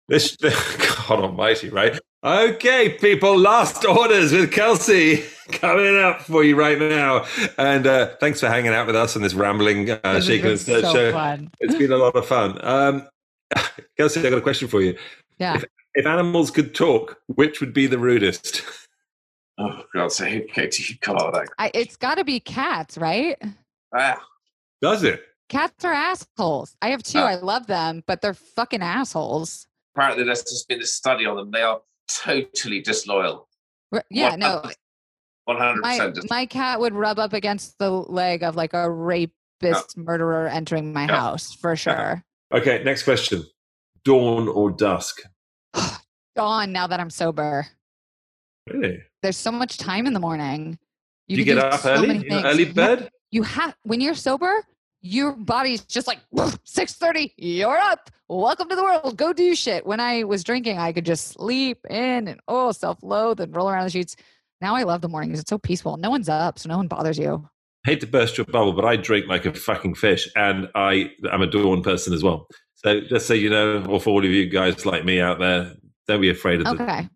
[0.08, 0.36] This,
[1.08, 1.98] God Almighty, right?
[2.22, 7.24] Okay, people, last orders with Kelsey coming up for you right now.
[7.58, 10.50] And uh, thanks for hanging out with us on this rambling uh, This has Shaken
[10.50, 11.12] and Stirred so show.
[11.12, 11.50] fun.
[11.60, 12.58] It's been a lot of fun.
[12.64, 13.08] Um,
[13.96, 14.96] Kelsey, I've got a question for you.
[15.38, 15.56] Yeah.
[15.56, 15.64] If
[16.04, 18.62] animals could talk, which would be the rudest?
[19.58, 21.48] Oh God, so who do you call that?
[21.58, 23.40] I, it's got to be cats, right?
[23.96, 24.20] Ah,
[24.82, 25.22] Does it?
[25.48, 26.76] Cats are assholes.
[26.82, 27.20] I have two.
[27.20, 27.24] Uh.
[27.24, 29.66] I love them, but they're fucking assholes.
[29.94, 31.50] apparently, there's just been a study on them.
[31.52, 31.80] They are
[32.10, 33.48] totally disloyal.
[33.92, 34.62] R- Yeah, no.
[35.46, 36.28] one hundred My percent.
[36.30, 41.06] my cat would rub up against the leg of like a rapist murderer entering my
[41.06, 41.16] Yeah.
[41.20, 42.22] house for sure.
[42.52, 43.44] Okay, next question.
[44.04, 45.22] Dawn or dusk?
[46.36, 46.72] Dawn.
[46.72, 47.66] Now that I'm sober,
[48.66, 49.02] Really?
[49.22, 50.78] there's so much time in the morning.
[51.28, 52.06] You can get up so early?
[52.08, 52.46] many You know, things.
[52.54, 53.10] early bird?
[53.32, 54.64] you have when you're sober
[55.02, 59.98] your body's just like 6.30 you're up welcome to the world go do shit when
[60.00, 63.90] i was drinking i could just sleep in and oh self-loathe and roll around the
[63.90, 64.14] sheets
[64.60, 67.18] now i love the mornings it's so peaceful no one's up so no one bothers
[67.18, 67.46] you
[67.84, 71.40] hate to burst your bubble, but I drink like a fucking fish, and I am
[71.42, 72.48] a dawn person as well.
[72.86, 75.72] So just so you know, or for all of you guys like me out there,
[76.06, 77.08] don't be afraid of the, okay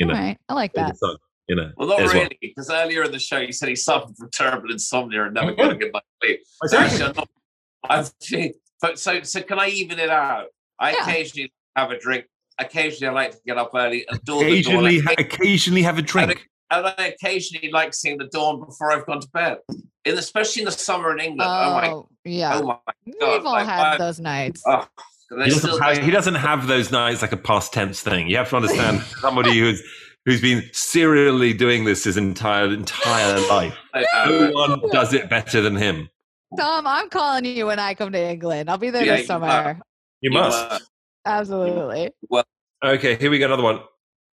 [0.00, 1.16] you all know, right i like that sun.
[1.46, 2.22] You know, Well, not as well.
[2.22, 5.52] really, because earlier in the show you said he suffered from terrible insomnia and never
[5.52, 6.40] got a good night's sleep.
[6.62, 8.50] I So actually, I'm not-
[8.82, 10.46] but so so can I even it out?
[10.80, 11.02] I Yeah.
[11.02, 12.24] occasionally have a drink.
[12.58, 14.84] Occasionally, I like to get up early and door the dawn.
[14.86, 16.48] occasionally, occasionally have a drink.
[16.72, 19.58] and I occasionally like seeing the dawn before I've gone to bed.
[20.04, 21.50] In especially in the summer in England.
[21.50, 22.78] Oh, my, oh yeah oh my
[23.20, 23.32] God.
[23.38, 24.86] we've all like, had I- those nights oh,
[25.30, 28.28] He doesn't, still- have, he doesn't have those nights like a past tense thing.
[28.28, 29.82] You have to understand somebody who's
[30.26, 33.76] who's been serially doing this his entire entire life.
[34.26, 36.08] No one does it better than him.
[36.56, 39.26] tom i'm calling you when i come to england i'll be there Yeah, this you
[39.26, 39.80] summer
[40.20, 40.70] You You must.
[40.70, 40.78] were-
[41.26, 42.44] absolutely Well,
[42.84, 43.46] Okay, here we go.
[43.46, 43.80] Another one.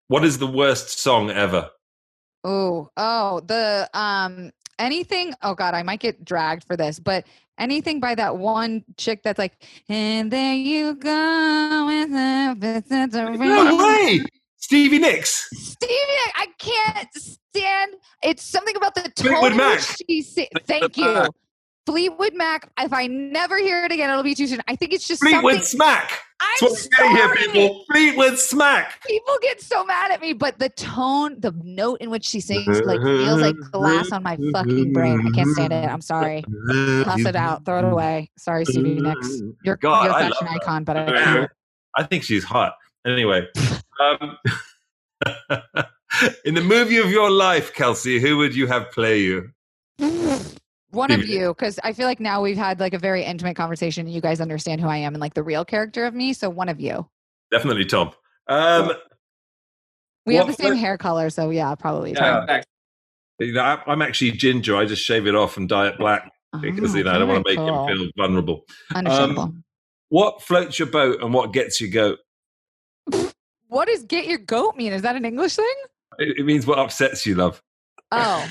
[0.10, 1.70] What is the worst song ever?
[2.44, 4.52] Oh, oh, the um
[4.82, 5.34] anything.
[5.42, 7.26] Oh God, I might get dragged for this, but
[7.58, 9.54] anything by that one chick that's like,
[9.88, 14.22] and there you go with the No way!
[14.58, 15.50] Stevie Nicks.
[15.54, 15.94] Stevie,
[16.36, 17.94] I can't stand.
[18.24, 19.80] It's something about the tone Fleetwood in Mac.
[19.80, 21.26] she si- Thank Mac.
[21.26, 21.30] you,
[21.86, 22.72] Fleetwood Mac.
[22.80, 24.62] If I never hear it again, it'll be too soon.
[24.68, 25.64] I think it's just Fleetwood something.
[25.66, 26.20] Smack.
[26.42, 27.38] I'm That's what we're here, sorry.
[27.38, 27.86] people.
[27.92, 29.04] Fleetwood Smack.
[29.06, 32.82] People get so mad at me, but the tone, the note in which she sings,
[32.82, 35.22] like feels like glass on my fucking brain.
[35.26, 35.88] I can't stand it.
[35.88, 36.44] I'm sorry.
[37.04, 37.64] Toss it out.
[37.64, 38.32] Throw it away.
[38.38, 39.42] Sorry, Stevie Nicks.
[39.64, 41.52] You're, God, you're a I fashion icon, but I can't.
[41.96, 42.74] I think she's hot.
[43.06, 43.48] Anyway,
[44.02, 44.38] um,
[46.46, 49.52] in the movie of your life, Kelsey, who would you have play you?
[50.92, 54.06] One of you, because I feel like now we've had like a very intimate conversation.
[54.06, 56.34] And you guys understand who I am and like the real character of me.
[56.34, 57.08] So one of you.
[57.50, 58.12] Definitely Tom.
[58.48, 58.92] Um,
[60.26, 62.12] We have the same fl- hair color, so yeah, probably.
[62.14, 62.62] Yeah,
[63.40, 64.76] you know, I- I'm actually ginger.
[64.76, 66.32] I just shave it off and dye it black
[66.62, 67.88] because Oh, you know I don't want to make cool.
[67.88, 68.66] him feel vulnerable.
[68.94, 69.54] Understandable.
[70.10, 72.20] What floats your boat and what gets your goat?
[73.68, 74.92] what does get your goat mean?
[74.92, 75.74] Is that an English thing?
[76.20, 77.62] It, it means what upsets you, love.
[78.12, 78.46] Oh,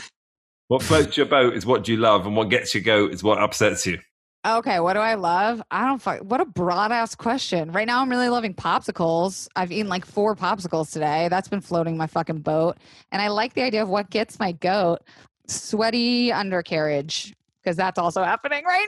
[0.71, 3.43] What floats your boat is what you love, and what gets your goat is what
[3.43, 3.99] upsets you.
[4.47, 4.79] okay.
[4.79, 5.61] What do I love?
[5.73, 6.21] I don't fuck.
[6.21, 7.73] What a broad ass question.
[7.73, 9.49] Right now, I'm really loving popsicles.
[9.57, 11.27] I've eaten like four popsicles today.
[11.29, 12.77] That's been floating my fucking boat.
[13.11, 15.01] And I like the idea of what gets my goat.
[15.49, 18.87] Sweaty undercarriage, because that's also happening right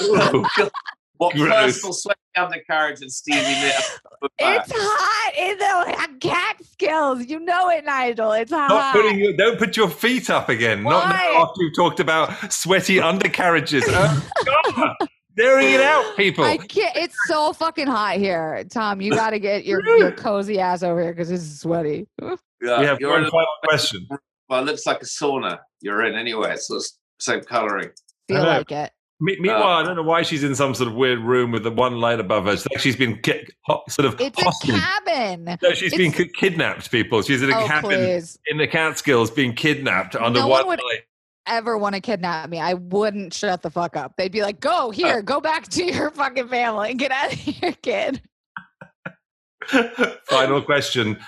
[0.00, 0.44] now.
[1.18, 1.50] What Gross.
[1.52, 4.00] personal sweat undercarriage and Stevie Nicks?
[4.38, 7.26] It's hot in the uh, Catskills.
[7.26, 8.32] You know it, Nigel.
[8.32, 8.68] It's hot.
[8.68, 10.82] Not putting your, don't put your feet up again.
[10.82, 11.32] Not Why?
[11.34, 13.84] now after you've talked about sweaty undercarriages.
[13.94, 15.08] Oh, God.
[15.36, 16.44] Daring it out, people.
[16.44, 16.94] I can't.
[16.94, 19.00] It's so fucking hot here, Tom.
[19.00, 22.06] You got to get your, your cozy ass over here because this is sweaty.
[22.64, 24.06] Yeah, we have you're one final question.
[24.48, 26.54] well, it looks like a sauna you're in anyway.
[26.56, 27.90] So it's same coloring.
[28.28, 28.92] Feel I like it.
[29.22, 31.62] Me- uh, Meanwhile, I don't know why she's in some sort of weird room with
[31.62, 32.52] the one light above her.
[32.52, 35.56] It's like she's been ki- ho- sort of It's a cabin.
[35.62, 37.22] No, she's been it's- ki- kidnapped, people.
[37.22, 38.38] She's in a Oh, cabin please.
[38.46, 41.02] in the Catskills being kidnapped under No one one would- light.
[41.46, 42.60] Ever want to kidnap me?
[42.60, 44.12] I wouldn't shut the fuck up.
[44.16, 47.32] They'd be like, "Go uh, here, go back to your fucking family, and get out
[47.32, 48.22] of here, kid."
[50.28, 51.18] Final question.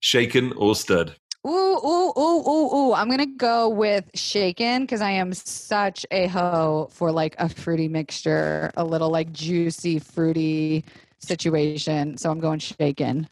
[0.00, 1.14] Shaken or stirred?
[1.46, 2.92] Ooh, ooh, ooh, ooh, ooh.
[2.94, 7.88] I'm gonna go with shaken because I am such a hoe for like a fruity
[7.88, 10.84] mixture, a little like juicy, fruity
[11.18, 12.16] situation.
[12.16, 13.28] So I'm going shaken.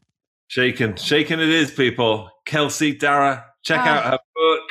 [0.48, 2.28] Shaken, shaken it is, people.
[2.44, 3.88] Kelsey, Darragh, check Ah.
[3.96, 4.68] out her book.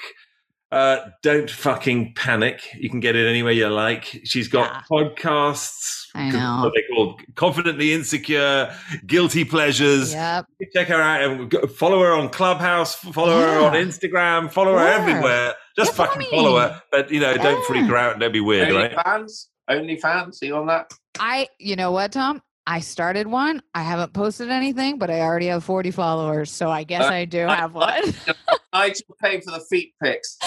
[0.71, 2.61] Uh, don't fucking panic.
[2.75, 4.21] You can get it anywhere you like.
[4.23, 4.81] She's got Yeah.
[4.89, 6.00] podcasts.
[6.13, 6.61] I know.
[6.63, 7.21] What they called?
[7.35, 8.75] Confidently insecure,
[9.05, 10.13] guilty pleasures.
[10.13, 10.45] Yep.
[10.73, 12.95] Check her out and follow her on Clubhouse.
[12.95, 14.51] Follow her on Instagram.
[14.51, 15.53] Follow her everywhere.
[15.77, 16.29] Just Yeah, follow fucking me.
[16.31, 16.81] follow her.
[16.91, 18.95] But you know, don't freak her out and don't be weird, Only right?
[19.05, 19.49] fans?
[19.69, 20.39] Only fans?
[20.41, 20.91] Are you on that?
[21.19, 22.41] I, you know what, Tom?
[22.67, 23.61] I started one.
[23.73, 26.51] I haven't posted anything, but I already have 40 followers.
[26.51, 28.03] So I guess Uh, I do I- have one.
[28.73, 30.37] I to pay for the feet pics.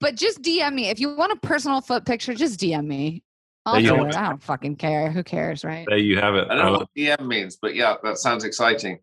[0.00, 0.88] but just DM me.
[0.90, 3.22] If you want a personal foot picture, just DM me.
[3.64, 4.08] I'll do have it.
[4.08, 4.16] it.
[4.16, 5.10] I don't fucking care.
[5.10, 5.86] Who cares, right?
[5.88, 6.48] There you have it.
[6.50, 8.98] I don't know what DM means, but yeah, that sounds exciting.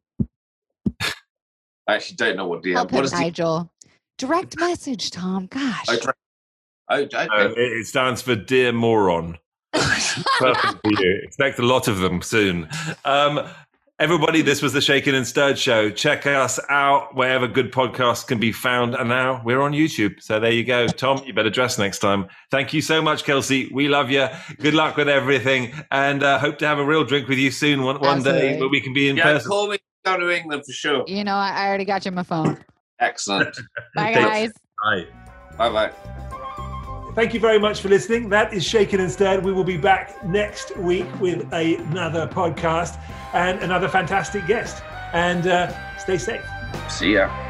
[0.99, 2.73] I actually don't know what DM.
[2.73, 3.19] Help What him, is the?
[3.19, 3.71] Nigel.
[4.17, 5.47] Direct message, Tom.
[5.47, 5.85] Gosh.
[5.89, 6.13] Oh, dra-
[6.89, 7.27] oh, okay.
[7.31, 9.37] Uh, it it stands for Dear Moron.
[9.73, 11.19] Perfect for you.
[11.23, 12.67] Expect a lot of them soon.
[13.05, 13.47] Um,
[13.99, 15.89] everybody, this was the Shaken and Stirred show.
[15.89, 18.95] Check us out wherever good podcasts can be found.
[18.95, 20.21] And now we're on YouTube.
[20.21, 20.87] So there you go.
[20.87, 22.27] Tom, you better dress next time.
[22.49, 23.69] Thank you so much, Kelsey.
[23.73, 24.27] We love you.
[24.59, 25.73] Good luck with everything.
[25.91, 28.69] And uh, hope to have a real drink with you soon one, one day where
[28.69, 29.49] we can be in yeah, person.
[29.49, 31.03] call me down to England for sure.
[31.07, 32.57] You know, I I already got you on my phone.
[32.99, 33.55] Excellent.
[33.95, 34.51] Bye, guys.
[34.83, 35.07] Bye.
[35.57, 36.25] bye bye.
[37.19, 38.29] Thank you very much for listening.
[38.29, 39.43] That is Shaken n' Stirred.
[39.43, 42.97] We will be back next week with another podcast
[43.33, 44.81] and another fantastic guest.
[45.11, 46.45] And uh, stay safe.
[46.87, 47.48] See ya.